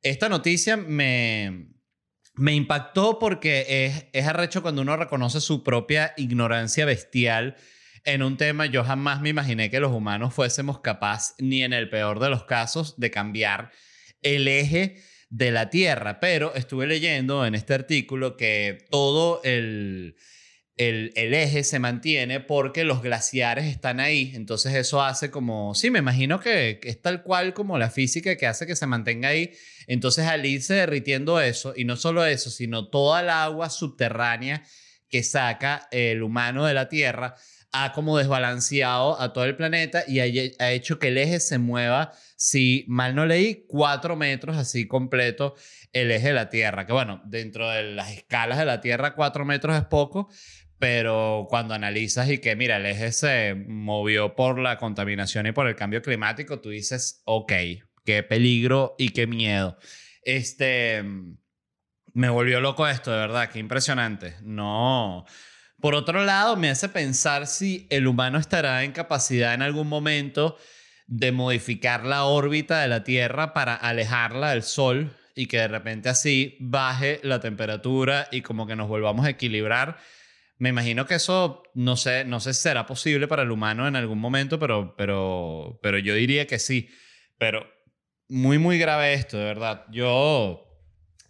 esta 0.00 0.30
noticia 0.30 0.78
me, 0.78 1.68
me 2.34 2.54
impactó 2.54 3.18
porque 3.18 3.66
es, 3.86 4.06
es 4.14 4.26
arrecho 4.26 4.62
cuando 4.62 4.80
uno 4.80 4.96
reconoce 4.96 5.42
su 5.42 5.62
propia 5.62 6.14
ignorancia 6.16 6.86
bestial 6.86 7.56
en 8.06 8.22
un 8.22 8.36
tema. 8.36 8.66
Yo 8.66 8.84
jamás 8.84 9.20
me 9.20 9.28
imaginé 9.28 9.70
que 9.70 9.80
los 9.80 9.92
humanos 9.92 10.32
fuésemos 10.32 10.80
capaces, 10.80 11.34
ni 11.38 11.62
en 11.62 11.72
el 11.72 11.90
peor 11.90 12.20
de 12.20 12.30
los 12.30 12.44
casos, 12.44 12.98
de 12.98 13.10
cambiar 13.10 13.70
el 14.22 14.48
eje 14.48 14.96
de 15.28 15.50
la 15.50 15.68
Tierra. 15.68 16.18
Pero 16.20 16.54
estuve 16.54 16.86
leyendo 16.86 17.44
en 17.44 17.54
este 17.54 17.74
artículo 17.74 18.36
que 18.36 18.78
todo 18.90 19.42
el, 19.44 20.16
el, 20.76 21.12
eje 21.34 21.64
se 21.64 21.78
mantiene 21.78 22.40
porque 22.40 22.84
los 22.84 23.02
glaciares 23.02 23.66
están 23.66 24.00
ahí. 24.00 24.32
Entonces 24.34 24.74
eso 24.74 25.02
hace 25.02 25.30
como, 25.30 25.74
sí, 25.74 25.90
me 25.90 25.98
imagino 25.98 26.38
que, 26.40 26.80
es 26.82 27.00
tal 27.00 27.22
cual 27.22 27.54
como 27.54 27.78
la 27.78 27.90
física 27.90 28.36
que 28.36 28.46
hace 28.46 28.66
que 28.66 28.76
se 28.76 28.86
mantenga 28.86 29.30
ahí. 29.30 29.52
Entonces 29.86 30.26
al 30.26 30.44
irse 30.44 30.74
derritiendo 30.74 31.40
eso, 31.40 31.72
y 31.76 31.84
no 31.84 31.96
solo 31.96 32.26
eso, 32.26 32.50
sino 32.50 32.88
toda 32.88 33.20
el 33.22 33.30
agua 33.30 33.70
subterránea 33.70 34.62
que 35.08 35.22
saca 35.22 35.88
el 35.92 36.22
humano 36.22 36.66
de 36.66 36.74
la 36.74 36.88
Tierra, 36.88 37.36
ha 37.84 37.92
como 37.92 38.16
desbalanceado 38.16 39.20
a 39.20 39.32
todo 39.32 39.44
el 39.44 39.56
planeta 39.56 40.04
y 40.06 40.20
ha, 40.20 40.70
hecho 40.70 40.98
que 40.98 41.08
el 41.08 41.18
eje 41.18 41.40
se 41.40 41.58
mueva, 41.58 42.12
si 42.36 42.84
mal 42.88 43.14
no 43.14 43.26
leí, 43.26 43.64
cuatro 43.68 44.16
metros 44.16 44.56
así 44.56 44.86
completo 44.86 45.54
el 45.92 46.10
eje 46.10 46.28
de 46.28 46.34
la 46.34 46.48
Tierra. 46.48 46.86
Que 46.86 46.92
bueno, 46.92 47.20
dentro 47.24 47.70
de 47.70 47.82
las 47.82 48.12
escalas 48.12 48.58
de 48.58 48.64
la 48.64 48.80
Tierra, 48.80 49.14
cuatro 49.14 49.44
metros 49.44 49.76
es 49.76 49.84
poco, 49.84 50.28
pero 50.78 51.46
cuando 51.48 51.74
analizas 51.74 52.30
y 52.30 52.38
que, 52.38 52.56
mira, 52.56 52.76
el 52.76 52.86
eje 52.86 53.12
se 53.12 53.54
movió 53.54 54.34
por 54.34 54.58
la 54.58 54.78
contaminación 54.78 55.46
y 55.46 55.52
por 55.52 55.66
el 55.66 55.76
cambio 55.76 56.02
climático, 56.02 56.60
tú 56.60 56.70
dices, 56.70 57.22
ok, 57.24 57.52
qué 58.04 58.22
peligro 58.22 58.94
y 58.98 59.10
qué 59.10 59.26
miedo. 59.26 59.76
Este, 60.22 61.04
me 62.14 62.30
volvió 62.30 62.60
loco 62.60 62.88
esto, 62.88 63.10
de 63.10 63.18
verdad, 63.18 63.50
qué 63.50 63.58
impresionante. 63.58 64.36
No. 64.42 65.26
Por 65.86 65.94
otro 65.94 66.24
lado, 66.24 66.56
me 66.56 66.68
hace 66.68 66.88
pensar 66.88 67.46
si 67.46 67.86
el 67.90 68.08
humano 68.08 68.40
estará 68.40 68.82
en 68.82 68.90
capacidad 68.90 69.54
en 69.54 69.62
algún 69.62 69.86
momento 69.86 70.58
de 71.06 71.30
modificar 71.30 72.04
la 72.04 72.24
órbita 72.24 72.80
de 72.80 72.88
la 72.88 73.04
Tierra 73.04 73.54
para 73.54 73.76
alejarla 73.76 74.50
del 74.50 74.64
Sol 74.64 75.16
y 75.36 75.46
que 75.46 75.58
de 75.58 75.68
repente 75.68 76.08
así 76.08 76.56
baje 76.58 77.20
la 77.22 77.38
temperatura 77.38 78.26
y 78.32 78.42
como 78.42 78.66
que 78.66 78.74
nos 78.74 78.88
volvamos 78.88 79.26
a 79.26 79.30
equilibrar. 79.30 79.96
Me 80.58 80.70
imagino 80.70 81.06
que 81.06 81.14
eso 81.14 81.62
no 81.74 81.96
sé, 81.96 82.24
no 82.24 82.40
sé 82.40 82.52
si 82.52 82.62
será 82.62 82.84
posible 82.84 83.28
para 83.28 83.44
el 83.44 83.52
humano 83.52 83.86
en 83.86 83.94
algún 83.94 84.18
momento, 84.18 84.58
pero, 84.58 84.96
pero, 84.96 85.78
pero 85.84 85.98
yo 85.98 86.16
diría 86.16 86.48
que 86.48 86.58
sí. 86.58 86.90
Pero 87.38 87.64
muy, 88.28 88.58
muy 88.58 88.76
grave 88.80 89.14
esto, 89.14 89.38
de 89.38 89.44
verdad. 89.44 89.84
Yo, 89.92 90.66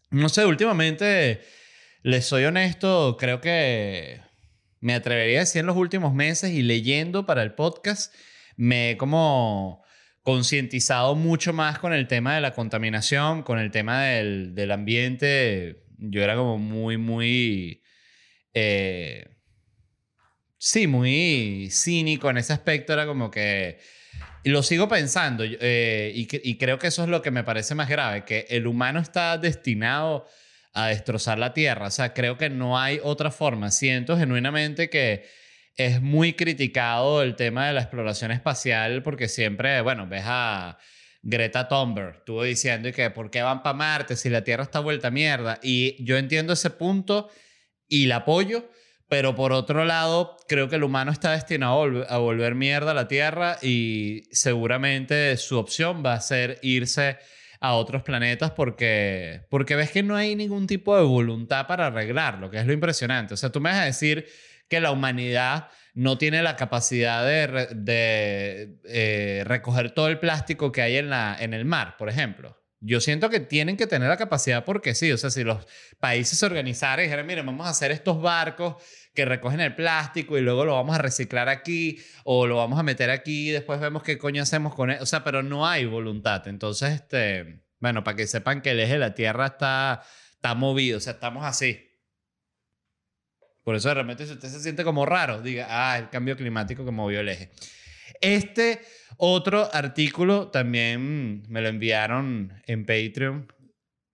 no 0.08 0.30
sé, 0.30 0.46
últimamente, 0.46 1.42
les 2.02 2.24
soy 2.24 2.46
honesto, 2.46 3.18
creo 3.20 3.42
que 3.42 4.24
me 4.86 4.94
atrevería 4.94 5.38
a 5.38 5.40
decir 5.40 5.60
en 5.60 5.66
los 5.66 5.76
últimos 5.76 6.14
meses 6.14 6.52
y 6.52 6.62
leyendo 6.62 7.26
para 7.26 7.42
el 7.42 7.54
podcast, 7.54 8.14
me 8.56 8.92
he 8.92 8.96
como 8.96 9.82
concientizado 10.22 11.16
mucho 11.16 11.52
más 11.52 11.80
con 11.80 11.92
el 11.92 12.06
tema 12.06 12.36
de 12.36 12.40
la 12.40 12.52
contaminación, 12.52 13.42
con 13.42 13.58
el 13.58 13.72
tema 13.72 14.04
del, 14.04 14.54
del 14.54 14.70
ambiente. 14.70 15.82
Yo 15.98 16.22
era 16.22 16.36
como 16.36 16.58
muy, 16.58 16.98
muy... 16.98 17.82
eh, 18.54 19.26
sí, 20.56 20.86
muy 20.86 21.68
cínico 21.72 22.30
en 22.30 22.36
ese 22.36 22.52
aspecto. 22.52 22.92
Era 22.92 23.06
como 23.06 23.28
que... 23.28 23.80
Lo 24.44 24.62
sigo 24.62 24.86
pensando 24.86 25.42
eh, 25.44 26.12
y 26.14 26.58
creo 26.58 26.78
que 26.78 26.86
eso 26.86 27.02
es 27.02 27.08
lo 27.08 27.22
que 27.22 27.32
me 27.32 27.42
parece 27.42 27.74
más 27.74 27.88
grave, 27.88 28.24
que 28.24 28.46
el 28.50 28.68
humano 28.68 29.00
está 29.00 29.36
destinado 29.36 30.28
a 30.76 30.88
destrozar 30.88 31.38
la 31.38 31.54
Tierra. 31.54 31.86
O 31.86 31.90
sea, 31.90 32.12
creo 32.12 32.36
que 32.36 32.50
no 32.50 32.78
hay 32.78 33.00
otra 33.02 33.30
forma. 33.30 33.70
Siento 33.70 34.18
genuinamente 34.18 34.90
que 34.90 35.24
es 35.74 36.02
muy 36.02 36.34
criticado 36.34 37.22
el 37.22 37.34
tema 37.34 37.66
de 37.66 37.72
la 37.72 37.80
exploración 37.80 38.30
espacial 38.30 39.02
porque 39.02 39.26
siempre, 39.28 39.80
bueno, 39.80 40.06
ves 40.06 40.24
a 40.26 40.76
Greta 41.22 41.66
Thunberg, 41.66 42.16
estuvo 42.18 42.42
diciendo 42.42 42.90
y 42.90 42.92
que 42.92 43.10
por 43.10 43.30
qué 43.30 43.40
van 43.40 43.62
para 43.62 43.74
Marte 43.74 44.16
si 44.16 44.28
la 44.28 44.44
Tierra 44.44 44.64
está 44.64 44.80
vuelta 44.80 45.10
mierda. 45.10 45.58
Y 45.62 45.96
yo 46.04 46.18
entiendo 46.18 46.52
ese 46.52 46.68
punto 46.68 47.30
y 47.88 48.04
la 48.04 48.16
apoyo, 48.16 48.70
pero 49.08 49.34
por 49.34 49.52
otro 49.52 49.86
lado, 49.86 50.36
creo 50.46 50.68
que 50.68 50.76
el 50.76 50.84
humano 50.84 51.10
está 51.10 51.32
destinado 51.32 52.04
a 52.06 52.18
volver 52.18 52.54
mierda 52.54 52.90
a 52.90 52.94
la 52.94 53.08
Tierra 53.08 53.56
y 53.62 54.24
seguramente 54.30 55.38
su 55.38 55.58
opción 55.58 56.02
va 56.04 56.12
a 56.12 56.20
ser 56.20 56.58
irse 56.60 57.16
a 57.60 57.74
otros 57.74 58.02
planetas 58.02 58.50
porque, 58.52 59.46
porque 59.50 59.76
ves 59.76 59.90
que 59.90 60.02
no 60.02 60.16
hay 60.16 60.36
ningún 60.36 60.66
tipo 60.66 60.96
de 60.96 61.02
voluntad 61.02 61.66
para 61.66 61.86
arreglarlo, 61.86 62.50
que 62.50 62.58
es 62.58 62.66
lo 62.66 62.72
impresionante. 62.72 63.34
O 63.34 63.36
sea, 63.36 63.50
tú 63.50 63.60
me 63.60 63.70
vas 63.70 63.80
a 63.80 63.84
decir 63.84 64.26
que 64.68 64.80
la 64.80 64.90
humanidad 64.90 65.68
no 65.94 66.18
tiene 66.18 66.42
la 66.42 66.56
capacidad 66.56 67.24
de, 67.24 67.68
de, 67.74 68.78
eh, 68.84 69.42
recoger 69.46 69.92
todo 69.92 70.08
el 70.08 70.18
plástico 70.18 70.72
que 70.72 70.82
hay 70.82 70.96
en, 70.96 71.10
la, 71.10 71.36
en 71.38 71.54
el 71.54 71.64
mar, 71.64 71.96
por 71.96 72.08
ejemplo. 72.08 72.58
Yo 72.86 73.00
siento 73.00 73.28
que 73.30 73.40
tienen 73.40 73.76
que 73.76 73.88
tener 73.88 74.08
la 74.08 74.16
capacidad 74.16 74.64
porque 74.64 74.94
sí, 74.94 75.10
o 75.10 75.18
sea, 75.18 75.30
si 75.30 75.42
los 75.42 75.66
países 75.98 76.38
se 76.38 76.46
organizaran 76.46 77.00
y 77.00 77.08
dijeran, 77.08 77.26
miren, 77.26 77.44
vamos 77.44 77.66
a 77.66 77.70
hacer 77.70 77.90
estos 77.90 78.22
barcos 78.22 78.76
que 79.12 79.24
recogen 79.24 79.58
el 79.58 79.74
plástico 79.74 80.38
y 80.38 80.40
luego 80.40 80.64
lo 80.64 80.74
vamos 80.74 80.94
a 80.94 80.98
reciclar 80.98 81.48
aquí 81.48 81.98
o 82.22 82.46
lo 82.46 82.58
vamos 82.58 82.78
a 82.78 82.84
meter 82.84 83.10
aquí 83.10 83.48
y 83.48 83.50
después 83.50 83.80
vemos 83.80 84.04
qué 84.04 84.18
coño 84.18 84.40
hacemos 84.40 84.72
con 84.72 84.92
él. 84.92 84.98
O 85.00 85.06
sea, 85.06 85.24
pero 85.24 85.42
no 85.42 85.66
hay 85.66 85.84
voluntad. 85.84 86.46
Entonces, 86.46 86.92
este, 86.92 87.64
bueno, 87.80 88.04
para 88.04 88.16
que 88.16 88.28
sepan 88.28 88.62
que 88.62 88.70
el 88.70 88.78
eje 88.78 88.92
de 88.92 88.98
la 89.00 89.14
Tierra 89.16 89.46
está, 89.46 90.04
está 90.30 90.54
movido, 90.54 90.98
o 90.98 91.00
sea, 91.00 91.14
estamos 91.14 91.44
así. 91.44 91.90
Por 93.64 93.74
eso 93.74 93.88
de 93.88 93.94
repente 93.94 94.26
si 94.26 94.32
usted 94.32 94.48
se 94.48 94.60
siente 94.60 94.84
como 94.84 95.04
raro, 95.04 95.42
diga, 95.42 95.66
ah, 95.68 95.98
el 95.98 96.08
cambio 96.08 96.36
climático 96.36 96.84
que 96.84 96.92
movió 96.92 97.18
el 97.18 97.30
eje. 97.30 97.50
Este 98.20 98.80
otro 99.16 99.68
artículo 99.72 100.48
también 100.48 101.42
me 101.48 101.60
lo 101.60 101.68
enviaron 101.68 102.52
en 102.66 102.84
Patreon. 102.84 103.52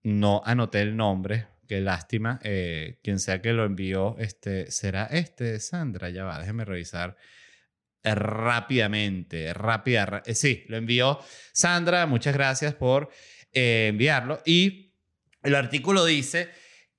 No 0.03 0.41
anoté 0.45 0.81
el 0.81 0.95
nombre, 0.95 1.47
qué 1.67 1.81
lástima. 1.81 2.39
Eh, 2.43 2.99
quien 3.03 3.19
sea 3.19 3.41
que 3.41 3.53
lo 3.53 3.65
envió, 3.65 4.15
este, 4.19 4.71
¿será 4.71 5.05
este, 5.05 5.59
Sandra? 5.59 6.09
Ya 6.09 6.23
va, 6.23 6.39
déjeme 6.39 6.65
revisar 6.65 7.17
eh, 8.03 8.15
rápidamente, 8.15 9.53
rápida. 9.53 10.23
eh, 10.25 10.35
sí, 10.35 10.65
lo 10.67 10.77
envió 10.77 11.19
Sandra. 11.53 12.05
Muchas 12.05 12.33
gracias 12.33 12.73
por 12.75 13.09
eh, 13.53 13.87
enviarlo. 13.89 14.41
Y 14.45 14.93
el 15.41 15.55
artículo 15.55 16.05
dice 16.05 16.49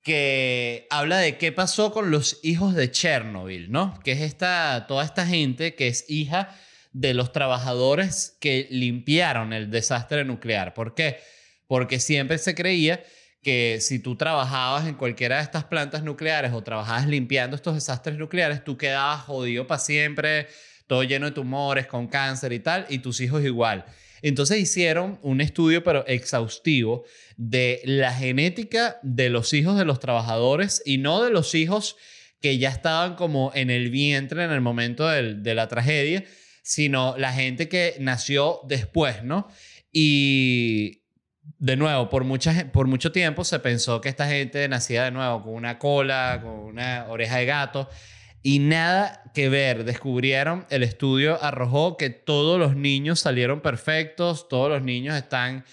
que 0.01 0.87
habla 0.91 1.17
de 1.17 1.37
qué 1.37 1.51
pasó 1.51 1.91
con 1.91 2.11
los 2.11 2.39
hijos 2.43 2.75
de 2.75 2.91
Chernobyl, 2.91 3.71
¿no? 3.71 3.99
Que 4.03 4.11
es 4.11 4.21
esta, 4.21 4.85
toda 4.87 5.03
esta 5.03 5.25
gente 5.25 5.73
que 5.73 5.87
es 5.87 6.05
hija 6.07 6.55
de 6.95 7.13
los 7.13 7.33
trabajadores 7.33 8.37
que 8.39 8.69
limpiaron 8.71 9.51
el 9.51 9.69
desastre 9.69 10.23
nuclear. 10.23 10.73
¿Por 10.73 10.95
qué? 10.95 11.17
Porque 11.67 11.99
siempre 11.99 12.37
se 12.37 12.55
creía 12.55 13.03
que 13.43 13.79
si 13.81 13.99
tú 13.99 14.15
trabajabas 14.15 14.87
en 14.87 14.95
cualquiera 14.95 15.35
de 15.35 15.43
estas 15.43 15.65
plantas 15.65 16.03
nucleares 16.03 16.53
o 16.53 16.63
trabajabas 16.63 17.05
limpiando 17.05 17.57
estos 17.57 17.75
desastres 17.75 18.17
nucleares, 18.17 18.63
tú 18.63 18.77
quedabas 18.77 19.23
jodido 19.23 19.67
para 19.67 19.79
siempre, 19.79 20.47
todo 20.87 21.03
lleno 21.03 21.25
de 21.25 21.33
tumores, 21.33 21.85
con 21.85 22.07
cáncer 22.07 22.53
y 22.53 22.59
tal, 22.59 22.85
y 22.87 22.99
tus 22.99 23.19
hijos 23.19 23.43
igual. 23.43 23.83
Entonces 24.21 24.59
hicieron 24.59 25.19
un 25.21 25.41
estudio, 25.41 25.83
pero 25.83 26.07
exhaustivo, 26.07 27.03
de 27.35 27.81
la 27.83 28.13
genética 28.13 28.99
de 29.03 29.29
los 29.29 29.51
hijos 29.51 29.77
de 29.77 29.83
los 29.83 29.99
trabajadores 29.99 30.81
y 30.85 30.97
no 30.97 31.21
de 31.21 31.29
los 31.29 31.55
hijos 31.55 31.97
que 32.39 32.57
ya 32.57 32.69
estaban 32.69 33.15
como 33.15 33.51
en 33.53 33.69
el 33.69 33.89
vientre 33.89 34.45
en 34.45 34.51
el 34.51 34.61
momento 34.61 35.09
del- 35.09 35.43
de 35.43 35.55
la 35.55 35.67
tragedia, 35.67 36.23
sino 36.65 37.15
la 37.15 37.31
gente 37.31 37.69
que 37.69 37.95
nació 37.99 38.59
después, 38.63 39.23
¿no? 39.23 39.47
Y 39.91 41.03
de 41.59 41.77
nuevo, 41.77 42.09
por, 42.09 42.23
mucha, 42.23 42.71
por 42.71 42.87
mucho 42.87 43.11
tiempo 43.11 43.43
se 43.43 43.59
pensó 43.59 44.01
que 44.01 44.09
esta 44.09 44.27
gente 44.27 44.67
nacía 44.67 45.03
de 45.03 45.11
nuevo 45.11 45.43
con 45.43 45.53
una 45.53 45.77
cola, 45.77 46.39
con 46.41 46.53
una 46.53 47.05
oreja 47.07 47.37
de 47.37 47.45
gato. 47.45 47.87
y 48.41 48.57
nada 48.59 49.31
que 49.35 49.47
ver. 49.47 49.85
Descubrieron, 49.85 50.65
el 50.71 50.81
estudio 50.81 51.41
arrojó 51.43 51.97
que 51.97 52.09
todos 52.09 52.59
los 52.59 52.75
niños 52.75 53.19
salieron 53.19 53.61
perfectos, 53.61 54.49
todos 54.49 54.69
los 54.69 54.81
niños 54.81 55.15
están 55.15 55.65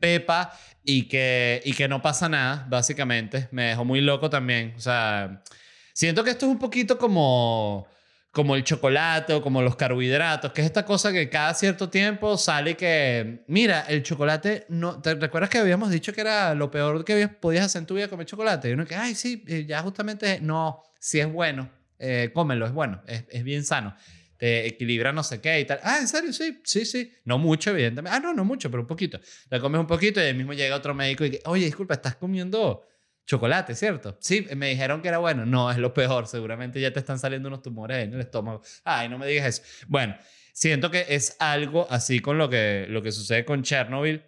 pepa 0.00 0.52
y 0.82 1.04
que, 1.04 1.62
y 1.64 1.74
que 1.74 1.86
no 1.86 2.02
pasa 2.02 2.28
nada, 2.28 2.66
básicamente. 2.68 3.48
Me 3.52 3.66
dejó 3.66 3.84
muy 3.84 4.00
loco 4.00 4.28
también. 4.28 4.74
O 4.76 4.80
sea, 4.80 5.44
siento 5.92 6.24
que 6.24 6.30
esto 6.30 6.46
es 6.46 6.52
un 6.52 6.58
poquito 6.58 6.98
como 6.98 7.86
como 8.30 8.54
el 8.54 8.62
chocolate 8.62 9.32
o 9.32 9.42
como 9.42 9.60
los 9.60 9.74
carbohidratos, 9.74 10.52
que 10.52 10.60
es 10.60 10.66
esta 10.66 10.84
cosa 10.84 11.12
que 11.12 11.28
cada 11.28 11.52
cierto 11.54 11.88
tiempo 11.90 12.38
sale 12.38 12.76
que, 12.76 13.42
mira, 13.48 13.82
el 13.88 14.02
chocolate, 14.02 14.66
no, 14.68 15.00
¿te 15.02 15.14
recuerdas 15.14 15.50
que 15.50 15.58
habíamos 15.58 15.90
dicho 15.90 16.12
que 16.12 16.20
era 16.20 16.54
lo 16.54 16.70
peor 16.70 17.04
que 17.04 17.26
podías 17.28 17.66
hacer 17.66 17.80
en 17.80 17.86
tu 17.86 17.94
vida 17.94 18.08
comer 18.08 18.26
chocolate? 18.26 18.70
Y 18.70 18.72
uno 18.72 18.86
que, 18.86 18.94
ay, 18.94 19.14
sí, 19.14 19.44
eh, 19.48 19.64
ya 19.66 19.82
justamente, 19.82 20.40
no, 20.40 20.82
sí 21.00 21.18
es 21.18 21.30
bueno, 21.30 21.70
eh, 21.98 22.30
cómelo, 22.32 22.66
es 22.66 22.72
bueno, 22.72 23.02
es, 23.06 23.24
es, 23.30 23.42
bien 23.42 23.64
sano, 23.64 23.96
te 24.36 24.66
equilibra 24.66 25.12
no 25.12 25.24
sé 25.24 25.40
qué 25.40 25.60
y 25.60 25.64
tal. 25.64 25.80
Ah, 25.82 25.98
¿en 26.00 26.06
serio? 26.06 26.32
Sí, 26.32 26.60
sí, 26.64 26.86
sí. 26.86 27.12
No 27.24 27.36
mucho, 27.36 27.70
evidentemente. 27.70 28.16
Ah, 28.16 28.20
no, 28.20 28.32
no 28.32 28.44
mucho, 28.44 28.70
pero 28.70 28.82
un 28.82 28.86
poquito. 28.86 29.20
Le 29.50 29.60
comes 29.60 29.80
un 29.80 29.86
poquito 29.86 30.18
y 30.20 30.24
el 30.24 30.36
mismo 30.36 30.54
llega 30.54 30.76
otro 30.76 30.94
médico 30.94 31.26
y, 31.26 31.38
oye, 31.44 31.66
disculpa, 31.66 31.94
estás 31.94 32.14
comiendo 32.14 32.86
chocolate, 33.30 33.76
¿cierto? 33.76 34.18
Sí, 34.20 34.44
me 34.56 34.70
dijeron 34.70 35.00
que 35.02 35.08
era 35.08 35.18
bueno. 35.18 35.46
No, 35.46 35.70
es 35.70 35.78
lo 35.78 35.94
peor. 35.94 36.26
Seguramente 36.26 36.80
ya 36.80 36.92
te 36.92 36.98
están 36.98 37.20
saliendo 37.20 37.46
unos 37.46 37.62
tumores 37.62 38.04
en 38.04 38.12
el 38.12 38.20
estómago. 38.20 38.60
Ay, 38.82 39.08
no 39.08 39.18
me 39.18 39.26
digas 39.28 39.46
eso. 39.46 39.86
Bueno, 39.86 40.16
siento 40.52 40.90
que 40.90 41.06
es 41.08 41.36
algo 41.38 41.86
así 41.90 42.18
con 42.18 42.38
lo 42.38 42.50
que, 42.50 42.86
lo 42.88 43.02
que 43.02 43.12
sucede 43.12 43.44
con 43.44 43.62
Chernobyl. 43.62 44.24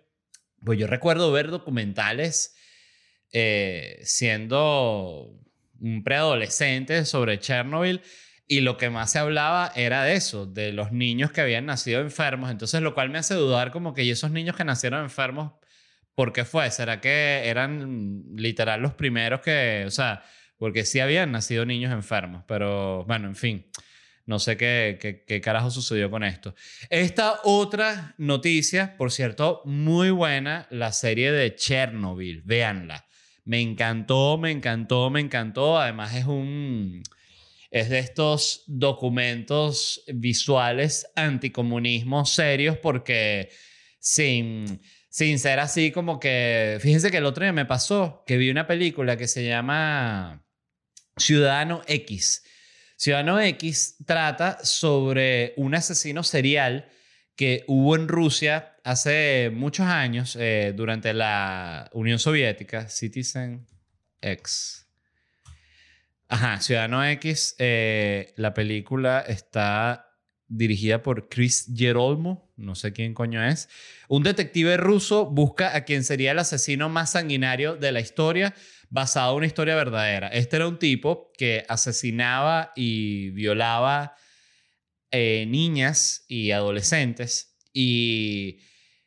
Pues 0.64 0.78
yo 0.78 0.86
recuerdo 0.86 1.32
ver 1.32 1.50
documentales 1.50 2.54
eh, 3.32 3.98
siendo 4.04 5.36
un 5.80 6.04
preadolescente 6.04 7.04
sobre 7.04 7.40
Chernobyl 7.40 8.02
y 8.46 8.60
lo 8.60 8.76
que 8.76 8.88
más 8.88 9.10
se 9.10 9.18
hablaba 9.18 9.72
era 9.74 10.04
de 10.04 10.14
eso, 10.14 10.46
de 10.46 10.72
los 10.72 10.92
niños 10.92 11.32
que 11.32 11.40
habían 11.40 11.66
nacido 11.66 12.00
enfermos. 12.00 12.52
Entonces, 12.52 12.80
lo 12.82 12.94
cual 12.94 13.10
me 13.10 13.18
hace 13.18 13.34
dudar 13.34 13.72
como 13.72 13.94
que 13.94 14.08
esos 14.08 14.30
niños 14.30 14.54
que 14.54 14.62
nacieron 14.62 15.02
enfermos 15.02 15.54
¿Por 16.14 16.32
qué 16.32 16.44
fue? 16.44 16.70
¿Será 16.70 17.00
que 17.00 17.42
eran 17.46 18.24
literal 18.34 18.80
los 18.80 18.94
primeros 18.94 19.40
que, 19.40 19.84
o 19.86 19.90
sea, 19.90 20.22
porque 20.58 20.84
sí 20.84 21.00
habían 21.00 21.32
nacido 21.32 21.64
niños 21.64 21.92
enfermos, 21.92 22.44
pero 22.46 23.04
bueno, 23.04 23.28
en 23.28 23.36
fin, 23.36 23.66
no 24.26 24.38
sé 24.38 24.56
qué, 24.56 24.98
qué, 25.00 25.24
qué 25.26 25.40
carajo 25.40 25.70
sucedió 25.70 26.10
con 26.10 26.22
esto. 26.22 26.54
Esta 26.90 27.40
otra 27.44 28.14
noticia, 28.18 28.96
por 28.96 29.10
cierto, 29.10 29.62
muy 29.64 30.10
buena, 30.10 30.66
la 30.70 30.92
serie 30.92 31.32
de 31.32 31.54
Chernobyl, 31.54 32.42
véanla. 32.42 33.06
Me 33.44 33.60
encantó, 33.60 34.38
me 34.38 34.50
encantó, 34.50 35.10
me 35.10 35.20
encantó. 35.20 35.78
Además 35.78 36.14
es 36.14 36.26
un... 36.26 37.02
Es 37.70 37.88
de 37.88 37.98
estos 38.00 38.64
documentos 38.66 40.04
visuales 40.06 41.06
anticomunismo 41.16 42.26
serios 42.26 42.76
porque 42.76 43.48
sin 43.98 44.82
sin 45.12 45.38
ser 45.38 45.60
así 45.60 45.92
como 45.92 46.18
que, 46.18 46.78
fíjense 46.80 47.10
que 47.10 47.18
el 47.18 47.26
otro 47.26 47.44
día 47.44 47.52
me 47.52 47.66
pasó 47.66 48.24
que 48.26 48.38
vi 48.38 48.48
una 48.48 48.66
película 48.66 49.18
que 49.18 49.28
se 49.28 49.44
llama 49.46 50.42
Ciudadano 51.18 51.82
X. 51.86 52.42
Ciudadano 52.96 53.38
X 53.38 53.96
trata 54.06 54.64
sobre 54.64 55.52
un 55.58 55.74
asesino 55.74 56.22
serial 56.22 56.88
que 57.36 57.62
hubo 57.66 57.94
en 57.94 58.08
Rusia 58.08 58.78
hace 58.84 59.50
muchos 59.52 59.84
años, 59.84 60.34
eh, 60.40 60.72
durante 60.74 61.12
la 61.12 61.90
Unión 61.92 62.18
Soviética, 62.18 62.88
Citizen 62.88 63.66
X. 64.22 64.88
Ajá, 66.26 66.58
Ciudadano 66.62 67.04
X, 67.04 67.54
eh, 67.58 68.32
la 68.36 68.54
película 68.54 69.20
está 69.28 70.11
dirigida 70.52 71.02
por 71.02 71.28
Chris 71.28 71.66
Gerolmo, 71.74 72.52
no 72.56 72.74
sé 72.74 72.92
quién 72.92 73.14
coño 73.14 73.42
es. 73.42 73.68
Un 74.08 74.22
detective 74.22 74.76
ruso 74.76 75.26
busca 75.26 75.74
a 75.74 75.84
quien 75.84 76.04
sería 76.04 76.32
el 76.32 76.38
asesino 76.38 76.88
más 76.88 77.12
sanguinario 77.12 77.76
de 77.76 77.90
la 77.90 78.00
historia, 78.00 78.54
basado 78.90 79.32
en 79.32 79.38
una 79.38 79.46
historia 79.46 79.74
verdadera. 79.74 80.28
Este 80.28 80.56
era 80.56 80.68
un 80.68 80.78
tipo 80.78 81.32
que 81.38 81.64
asesinaba 81.68 82.72
y 82.76 83.30
violaba 83.30 84.14
eh, 85.10 85.46
niñas 85.48 86.26
y 86.28 86.50
adolescentes. 86.50 87.56
Y 87.72 88.58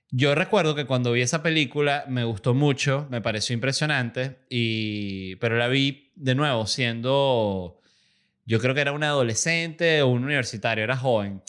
yo 0.10 0.34
recuerdo 0.34 0.74
que 0.74 0.86
cuando 0.86 1.12
vi 1.12 1.22
esa 1.22 1.44
película 1.44 2.06
me 2.10 2.24
gustó 2.24 2.56
mucho, 2.56 3.08
me 3.12 3.22
pareció 3.22 3.54
impresionante, 3.54 4.40
y, 4.50 5.36
pero 5.36 5.58
la 5.58 5.68
vi 5.68 6.12
de 6.16 6.34
nuevo 6.34 6.66
siendo 6.66 7.82
yo 8.46 8.60
creo 8.60 8.76
que 8.76 8.82
era 8.82 8.92
un 8.92 9.04
adolescente 9.04 10.02
o 10.02 10.08
un 10.08 10.24
universitario, 10.24 10.84
era 10.84 10.98
joven. 10.98 11.42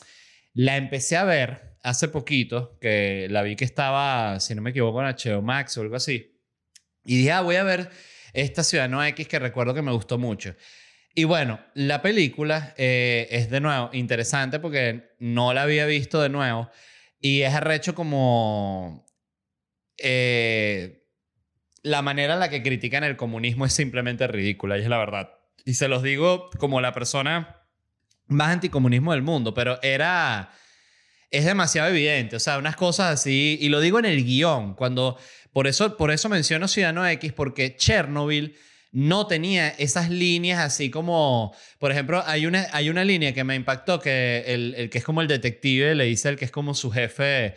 La 0.54 0.76
empecé 0.76 1.16
a 1.16 1.24
ver 1.24 1.76
hace 1.82 2.08
poquito, 2.08 2.78
que 2.80 3.28
la 3.30 3.42
vi 3.42 3.54
que 3.54 3.64
estaba, 3.64 4.40
si 4.40 4.54
no 4.54 4.62
me 4.62 4.70
equivoco, 4.70 5.00
en 5.02 5.08
HBO 5.08 5.42
Max 5.42 5.76
o 5.78 5.82
algo 5.82 5.96
así. 5.96 6.40
Y 7.04 7.18
dije, 7.18 7.32
ah, 7.32 7.42
voy 7.42 7.56
a 7.56 7.62
ver 7.62 7.90
esta 8.32 8.64
Ciudadano 8.64 9.04
X 9.04 9.28
que 9.28 9.38
recuerdo 9.38 9.74
que 9.74 9.82
me 9.82 9.92
gustó 9.92 10.18
mucho. 10.18 10.54
Y 11.14 11.24
bueno, 11.24 11.60
la 11.74 12.02
película 12.02 12.74
eh, 12.76 13.28
es 13.30 13.48
de 13.50 13.60
nuevo 13.60 13.90
interesante 13.92 14.58
porque 14.58 15.14
no 15.18 15.54
la 15.54 15.62
había 15.62 15.86
visto 15.86 16.20
de 16.20 16.28
nuevo 16.28 16.68
y 17.20 17.42
es 17.42 17.54
arrecho 17.54 17.94
como 17.94 19.06
eh, 19.96 21.06
la 21.82 22.02
manera 22.02 22.34
en 22.34 22.40
la 22.40 22.50
que 22.50 22.62
critican 22.62 23.02
el 23.04 23.16
comunismo 23.16 23.64
es 23.64 23.72
simplemente 23.72 24.26
ridícula 24.26 24.76
y 24.76 24.82
es 24.82 24.88
la 24.88 24.98
verdad. 24.98 25.35
Y 25.66 25.74
se 25.74 25.88
los 25.88 26.02
digo 26.02 26.48
como 26.58 26.80
la 26.80 26.94
persona 26.94 27.60
más 28.28 28.48
anticomunismo 28.48 29.12
del 29.12 29.22
mundo, 29.22 29.52
pero 29.52 29.78
era... 29.82 30.52
Es 31.28 31.44
demasiado 31.44 31.88
evidente, 31.88 32.36
o 32.36 32.40
sea, 32.40 32.56
unas 32.56 32.76
cosas 32.76 33.12
así, 33.12 33.58
y 33.60 33.68
lo 33.68 33.80
digo 33.80 33.98
en 33.98 34.04
el 34.04 34.24
guion, 34.24 34.74
cuando, 34.74 35.18
por 35.52 35.66
eso, 35.66 35.96
por 35.96 36.12
eso 36.12 36.28
menciono 36.28 36.68
Ciudadano 36.68 37.06
X, 37.06 37.32
porque 37.32 37.76
Chernobyl 37.76 38.56
no 38.92 39.26
tenía 39.26 39.70
esas 39.70 40.08
líneas 40.08 40.60
así 40.60 40.88
como, 40.88 41.52
por 41.80 41.90
ejemplo, 41.90 42.22
hay 42.24 42.46
una, 42.46 42.68
hay 42.72 42.90
una 42.90 43.04
línea 43.04 43.34
que 43.34 43.42
me 43.42 43.56
impactó, 43.56 43.98
que 44.00 44.44
el, 44.46 44.74
el 44.76 44.88
que 44.88 44.98
es 44.98 45.04
como 45.04 45.20
el 45.20 45.26
detective 45.26 45.96
le 45.96 46.04
dice 46.04 46.28
el 46.28 46.36
que 46.36 46.44
es 46.44 46.52
como 46.52 46.74
su 46.74 46.92
jefe 46.92 47.56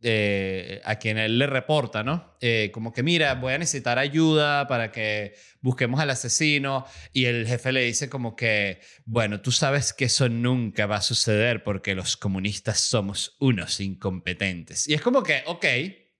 eh, 0.00 0.80
a 0.84 0.96
quien 0.96 1.18
él 1.18 1.38
le 1.38 1.48
reporta, 1.48 2.04
¿no? 2.04 2.36
Eh, 2.40 2.70
como 2.72 2.92
que, 2.92 3.02
mira, 3.02 3.34
voy 3.34 3.54
a 3.54 3.58
necesitar 3.58 3.98
ayuda 3.98 4.68
para 4.68 4.92
que 4.92 5.34
busquemos 5.60 5.98
al 5.98 6.10
asesino 6.10 6.86
y 7.12 7.24
el 7.24 7.48
jefe 7.48 7.72
le 7.72 7.82
dice 7.82 8.08
como 8.08 8.36
que, 8.36 8.80
bueno, 9.06 9.40
tú 9.40 9.50
sabes 9.50 9.92
que 9.92 10.04
eso 10.04 10.28
nunca 10.28 10.86
va 10.86 10.96
a 10.96 11.02
suceder 11.02 11.64
porque 11.64 11.96
los 11.96 12.16
comunistas 12.16 12.78
somos 12.78 13.36
unos 13.40 13.80
incompetentes. 13.80 14.88
Y 14.88 14.94
es 14.94 15.00
como 15.00 15.24
que, 15.24 15.42
ok, 15.46 15.64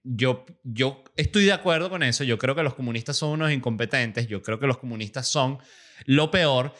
yo, 0.03 0.45
yo 0.63 1.03
estoy 1.15 1.45
de 1.45 1.53
acuerdo 1.53 1.89
con 1.89 2.03
eso, 2.03 2.25
yo 2.25 2.37
creo 2.37 2.55
que 2.55 2.63
los 2.63 2.75
comunistas 2.75 3.15
son 3.15 3.29
unos 3.29 3.51
incompetentes, 3.51 4.27
yo 4.27 4.41
creo 4.41 4.59
que 4.59 4.67
los 4.67 4.77
comunistas 4.77 5.27
son 5.27 5.59
lo 6.05 6.31
peor, 6.31 6.73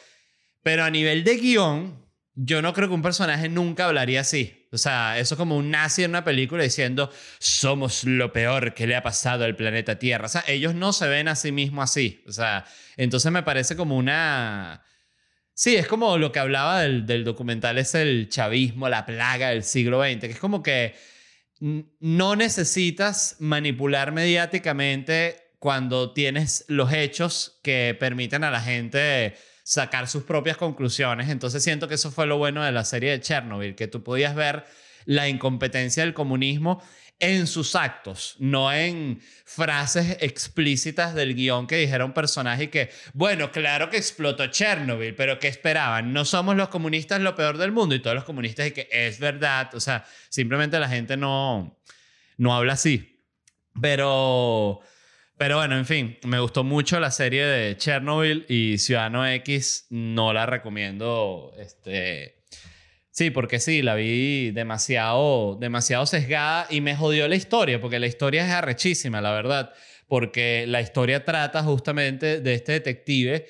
pero 0.64 0.84
a 0.84 0.90
nivel 0.90 1.24
de 1.24 1.38
guion, 1.38 2.09
yo 2.36 2.62
no 2.62 2.74
creo 2.74 2.88
que 2.88 2.94
un 2.94 3.02
personaje 3.02 3.50
nunca 3.50 3.86
hablaría 3.86 4.22
así. 4.22 4.68
O 4.72 4.78
sea, 4.78 5.20
eso 5.20 5.36
es 5.36 5.38
como 5.38 5.58
un 5.58 5.72
nazi 5.72 6.04
en 6.04 6.12
una 6.12 6.24
película 6.24 6.64
diciendo, 6.64 7.12
somos 7.40 8.04
lo 8.04 8.32
peor 8.32 8.74
que 8.74 8.88
le 8.88 8.96
ha 8.96 9.04
pasado 9.04 9.44
al 9.46 9.56
planeta 9.56 9.98
Tierra. 10.00 10.26
O 10.26 10.30
sea, 10.30 10.44
ellos 10.48 10.76
no 10.76 10.94
se 10.94 11.08
ven 11.08 11.28
a 11.28 11.36
sí 11.36 11.52
mismos 11.52 11.90
así. 11.90 12.24
O 12.28 12.32
sea, 12.32 12.66
entonces 12.98 13.32
me 13.32 13.44
parece 13.44 13.76
como 13.76 13.98
una... 13.98 14.84
Sí, 15.54 15.76
es 15.76 15.88
como 15.88 16.18
lo 16.18 16.32
que 16.32 16.40
hablaba 16.40 16.82
del, 16.82 17.06
del 17.06 17.26
documental, 17.26 17.78
es 17.78 17.94
el 17.94 18.30
chavismo, 18.30 18.88
la 18.88 19.06
plaga 19.06 19.50
del 19.50 19.64
siglo 19.64 20.02
XX, 20.02 20.20
que 20.22 20.32
es 20.32 20.40
como 20.40 20.64
que 20.64 20.96
no 21.60 22.38
necesitas 22.38 23.36
manipular 23.40 24.14
mediáticamente 24.14 25.50
cuando 25.60 26.14
tienes 26.14 26.64
los 26.70 26.94
hechos 26.94 27.60
que 27.64 27.96
permiten 28.00 28.46
a 28.46 28.52
la 28.52 28.62
gente 28.62 29.36
sacar 29.70 30.08
sus 30.08 30.24
propias 30.24 30.58
conclusiones. 30.58 31.30
Entonces 31.30 31.64
siento 31.64 31.88
que 31.88 31.94
eso 31.94 32.10
fue 32.10 32.26
lo 32.26 32.40
bueno 32.40 32.64
de 32.64 32.72
la 32.72 32.84
serie 32.84 33.12
de 33.12 33.22
Chernobyl, 33.22 33.76
que 33.76 33.88
tú 33.88 34.02
podías 34.02 34.34
ver 34.34 34.66
la 35.06 35.30
incompetencia 35.30 36.04
del 36.04 36.16
comunismo 36.16 36.82
en 37.20 37.46
sus 37.46 37.76
actos, 37.76 38.36
no 38.40 38.74
en 38.74 39.22
frases 39.46 40.18
explícitas 40.22 41.14
del 41.14 41.36
guion 41.36 41.68
que 41.68 41.76
dijera 41.76 42.04
un 42.04 42.14
personaje 42.14 42.72
que, 42.72 42.90
bueno, 43.14 43.52
claro 43.52 43.92
que 43.92 43.98
explotó 43.98 44.48
Chernobyl, 44.48 45.14
pero 45.14 45.38
¿qué 45.38 45.50
esperaban? 45.50 46.14
No 46.14 46.26
somos 46.26 46.56
los 46.56 46.70
comunistas 46.70 47.22
lo 47.22 47.36
peor 47.36 47.60
del 47.60 47.72
mundo 47.72 47.94
y 47.94 48.02
todos 48.02 48.16
los 48.16 48.24
comunistas 48.24 48.66
y 48.66 48.72
que 48.72 48.90
es 48.92 49.20
verdad, 49.20 49.70
o 49.76 49.80
sea, 49.80 50.04
simplemente 50.30 50.80
la 50.80 50.90
gente 50.90 51.16
no, 51.16 51.80
no 52.38 52.56
habla 52.56 52.74
así. 52.74 53.22
Pero 53.80 54.82
pero 55.40 55.56
bueno, 55.56 55.78
en 55.78 55.86
fin, 55.86 56.18
me 56.26 56.38
gustó 56.42 56.66
mucho 56.66 57.00
la 57.00 57.12
serie 57.12 57.46
de 57.46 57.78
Chernobyl 57.78 58.46
y 58.50 58.78
Ciudadano 58.78 59.26
X 59.26 59.88
no 59.90 60.34
la 60.34 60.46
recomiendo. 60.46 61.54
Este, 61.58 62.44
sí, 63.10 63.30
porque 63.30 63.62
sí, 63.62 63.82
la 63.82 63.96
vi 63.96 64.52
demasiado, 64.52 65.56
demasiado 65.56 66.06
sesgada 66.06 66.68
y 66.70 66.82
me 66.82 66.94
jodió 66.94 67.26
la 67.30 67.38
historia, 67.38 67.80
porque 67.80 68.00
la 68.00 68.08
historia 68.08 68.46
es 68.46 68.52
arrechísima, 68.52 69.22
la 69.22 69.32
verdad. 69.32 69.72
Porque 70.10 70.66
la 70.68 70.82
historia 70.82 71.24
trata 71.24 71.64
justamente 71.64 72.42
de 72.42 72.54
este 72.54 72.74
detective 72.74 73.46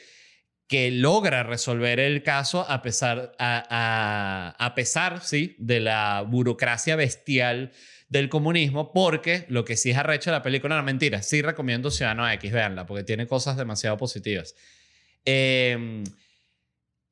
que 0.68 0.92
logra 0.92 1.42
resolver 1.42 2.00
el 2.00 2.22
caso 2.22 2.70
a 2.70 2.84
pesar, 2.84 3.32
a, 3.40 3.66
a, 4.60 4.64
a 4.64 4.76
pesar 4.76 5.22
sí, 5.24 5.56
de 5.58 5.80
la 5.80 6.22
burocracia 6.22 6.96
bestial 6.96 7.72
del 8.10 8.28
comunismo, 8.28 8.92
porque 8.92 9.46
lo 9.50 9.64
que 9.64 9.78
sí 9.78 9.92
es 9.92 9.98
arrecho 9.98 10.32
de 10.32 10.38
la 10.38 10.44
película, 10.44 10.76
no 10.76 10.84
mentira, 10.84 11.22
sí 11.22 11.42
recomiendo 11.42 11.92
Ciudadano 11.92 12.30
X, 12.32 12.52
véanla, 12.52 12.86
porque 12.86 13.04
tiene 13.04 13.28
cosas 13.28 13.56
demasiado 13.56 13.98
positivas. 13.98 14.56
Eh, 15.26 16.04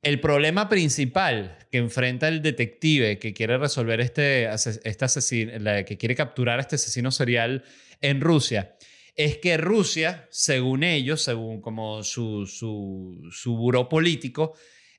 el 0.02 0.20
problema 0.20 0.68
principal 0.68 1.58
que 1.72 1.78
enfrenta 1.78 2.28
el 2.28 2.40
detective 2.40 3.18
que 3.18 3.32
quiere 3.32 3.58
resolver 3.58 4.00
este, 4.00 4.48
este 4.52 5.04
asesino, 5.04 5.52
que 5.84 5.98
quiere 5.98 6.14
capturar 6.14 6.58
a 6.58 6.62
este 6.62 6.76
asesino 6.76 7.10
serial 7.10 7.64
en 8.00 8.20
Rusia, 8.20 8.76
es 9.16 9.38
que 9.38 9.56
Rusia, 9.56 10.28
según 10.30 10.84
ellos, 10.84 11.22
según 11.22 11.60
como 11.60 12.04
su, 12.04 12.46
su, 12.46 13.28
su 13.32 13.56
buró 13.56 13.88
político 13.88 14.54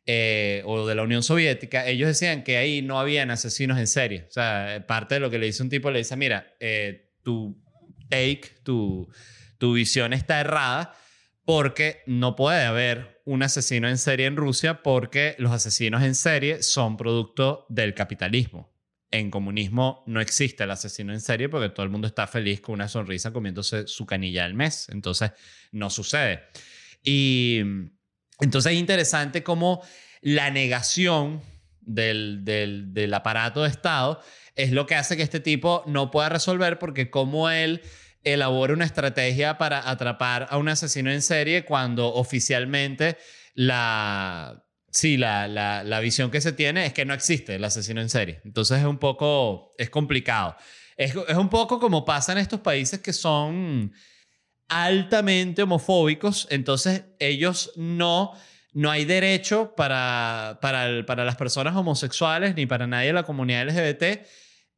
eh, 0.06 0.64
o 0.66 0.88
de 0.88 0.96
la 0.96 1.04
Unión 1.04 1.24
Soviética, 1.24 1.86
ellos 1.88 2.08
decían 2.08 2.44
que 2.44 2.58
ahí 2.58 2.82
no 2.82 3.00
habían 3.00 3.32
asesinos 3.32 3.78
en 3.78 3.88
serie. 3.88 4.26
O 4.28 4.32
sea, 4.32 4.86
parte 4.88 5.16
de 5.16 5.22
lo 5.22 5.30
que 5.30 5.38
le 5.38 5.46
dice 5.46 5.64
un 5.64 5.70
tipo, 5.70 5.92
le 5.92 6.00
dice, 6.00 6.16
mira, 6.16 6.56
eh, 6.60 7.12
tu 7.24 7.62
take, 8.10 8.42
tu, 8.64 9.08
tu 9.58 9.74
visión 9.74 10.14
está 10.14 10.40
errada 10.40 10.96
porque 11.46 12.04
no 12.06 12.36
puede 12.36 12.64
haber 12.64 13.22
un 13.26 13.44
asesino 13.44 13.88
en 13.88 13.98
serie 13.98 14.26
en 14.26 14.36
Rusia 14.36 14.82
porque 14.82 15.36
los 15.38 15.52
asesinos 15.52 16.02
en 16.04 16.16
serie 16.16 16.64
son 16.64 16.98
producto 16.98 17.66
del 17.70 17.94
capitalismo. 17.94 18.74
En 19.12 19.32
comunismo 19.32 20.04
no 20.08 20.22
existe 20.22 20.64
el 20.64 20.72
asesino 20.72 21.14
en 21.14 21.22
serie 21.22 21.50
porque 21.50 21.70
todo 21.70 21.84
el 21.84 21.92
mundo 21.92 22.08
está 22.08 22.28
feliz 22.28 22.62
con 22.62 22.74
una 22.74 22.88
sonrisa 22.88 23.34
comiéndose 23.34 23.88
su 23.88 24.06
canilla 24.06 24.46
al 24.46 24.54
mes. 24.54 24.90
Entonces, 24.90 25.32
no 25.72 25.90
sucede. 25.90 26.44
Y 27.04 27.62
entonces 28.40 28.74
es 28.74 28.80
interesante 28.80 29.44
cómo 29.44 29.82
la 30.22 30.50
negación 30.50 31.42
del, 31.82 33.12
aparato 33.14 33.64
de 33.64 33.70
Estado 33.70 34.22
es 34.56 34.72
lo 34.72 34.86
que 34.86 34.96
hace 34.96 35.18
que 35.18 35.24
este 35.24 35.40
tipo 35.40 35.84
no 35.88 36.12
pueda 36.12 36.30
resolver 36.30 36.80
porque 36.80 37.10
como 37.10 37.50
él 37.50 37.82
elabora 38.24 38.74
una 38.74 38.86
estrategia 38.86 39.58
para 39.58 39.90
atrapar 39.90 40.48
a 40.50 40.58
un 40.58 40.70
asesino 40.70 41.12
en 41.12 41.22
serie 41.22 41.64
cuando 41.66 42.14
oficialmente 42.14 43.18
la, 43.56 44.66
sí, 44.92 45.18
la, 45.18 45.48
la, 45.48 45.84
la, 45.84 46.00
visión 46.00 46.30
que 46.30 46.42
se 46.42 46.52
tiene 46.52 46.86
es 46.86 46.94
que 46.94 47.06
no 47.06 47.14
existe 47.14 47.56
el 47.56 47.64
asesino 47.64 48.02
en 48.02 48.10
serie. 48.10 48.42
Entonces 48.44 48.80
es 48.80 48.86
un 48.86 48.98
poco, 48.98 49.72
es 49.78 49.90
complicado. 49.90 50.56
Es, 50.98 51.16
es 51.28 51.38
un 51.38 51.50
poco 51.50 51.80
como 51.80 52.04
pasa 52.04 52.34
en 52.34 52.40
estos 52.40 52.60
países 52.60 53.00
que 53.00 53.14
son 53.14 53.94
altamente 54.70 55.64
homofóbicos, 55.64 56.48
entonces 56.50 57.04
ellos 57.20 57.72
no... 57.76 58.34
No 58.72 58.92
hay 58.92 59.04
derecho 59.04 59.74
para, 59.76 60.60
para, 60.62 61.02
las 61.26 61.36
personas 61.36 61.76
homosexuales 61.76 62.54
ni 62.56 62.68
para 62.68 62.86
nadie 62.86 63.08
de 63.08 63.14
la 63.14 63.24
comunidad 63.24 63.68
LGBT 63.68 64.24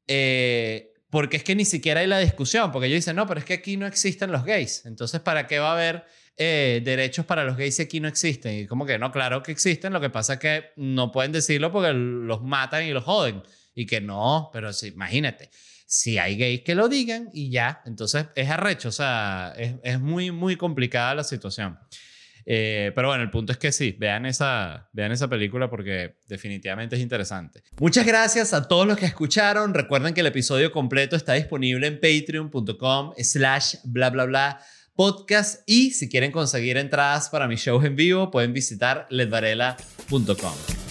eh, 0.08 0.92
porque 1.12 1.38
es 1.38 1.44
que 1.44 1.56
ni 1.56 1.66
siquiera 1.66 2.00
hay 2.00 2.08
la 2.08 2.20
discusión, 2.20 2.72
porque 2.72 2.88
ellos 2.88 2.98
dicen, 2.98 3.18
no, 3.18 3.28
pero 3.28 3.40
es 3.40 3.46
que 3.46 3.54
aquí 3.54 3.76
no 3.76 3.86
existen 3.86 4.32
los 4.32 4.46
gays. 4.46 4.86
Entonces, 4.86 5.20
¿para 5.20 5.46
qué 5.46 5.60
va 5.60 5.70
a 5.70 5.74
haber 5.74 6.06
eh, 6.38 6.82
derechos 6.84 7.26
para 7.26 7.44
los 7.44 7.58
gays 7.58 7.76
si 7.76 7.82
aquí 7.82 8.00
no 8.00 8.08
existen? 8.08 8.60
Y 8.60 8.66
como 8.66 8.86
que 8.86 8.98
no, 8.98 9.12
claro 9.12 9.44
que 9.44 9.52
existen, 9.52 9.92
lo 9.92 10.00
que 10.00 10.10
pasa 10.10 10.34
es 10.34 10.40
que 10.40 10.66
no 10.78 11.12
pueden 11.12 11.34
decirlo 11.34 11.72
porque 11.72 11.92
los 11.94 12.42
matan 12.42 12.86
y 12.86 12.92
los 12.92 13.04
joden. 13.04 13.44
Y 13.76 13.86
que 13.86 14.00
no, 14.00 14.50
pero 14.54 14.72
sí, 14.72 14.88
imagínate, 14.88 15.50
si 15.92 16.18
hay 16.18 16.38
gays 16.38 16.62
que 16.62 16.74
lo 16.74 16.88
digan 16.88 17.30
y 17.34 17.50
ya, 17.50 17.82
entonces 17.86 18.28
es 18.36 18.50
arrecho, 18.50 18.88
o 18.88 18.94
sea, 18.94 19.54
es, 19.58 19.76
es 19.84 20.00
muy, 20.00 20.32
muy 20.32 20.56
complicada 20.56 21.14
la 21.16 21.26
situación. 21.26 21.78
Eh, 22.46 22.94
pero 22.96 23.10
bueno, 23.10 23.24
el 23.24 23.30
punto 23.30 23.52
es 23.52 23.58
que 23.58 23.74
sí, 23.74 23.94
vean 24.00 24.26
esa, 24.26 24.90
vean 24.94 25.12
esa 25.12 25.28
película 25.28 25.70
porque 25.70 26.16
definitivamente 26.30 26.96
es 26.96 27.02
interesante. 27.02 27.62
Muchas 27.78 28.06
gracias 28.06 28.54
a 28.54 28.70
todos 28.70 28.88
los 28.88 28.98
que 28.98 29.06
escucharon. 29.06 29.74
Recuerden 29.74 30.14
que 30.14 30.22
el 30.22 30.28
episodio 30.28 30.72
completo 30.72 31.18
está 31.18 31.34
disponible 31.34 31.86
en 31.86 32.00
patreon.com 32.00 33.12
slash 33.18 33.76
bla 33.84 34.12
bla 34.12 34.24
bla 34.24 34.62
podcast 34.96 35.62
y 35.68 35.92
si 35.92 36.08
quieren 36.08 36.32
conseguir 36.32 36.78
entradas 36.78 37.30
para 37.30 37.50
mis 37.50 37.60
shows 37.60 37.84
en 37.84 37.98
vivo 37.98 38.32
pueden 38.32 38.54
visitar 38.54 39.08
ledvarela.com. 39.10 40.91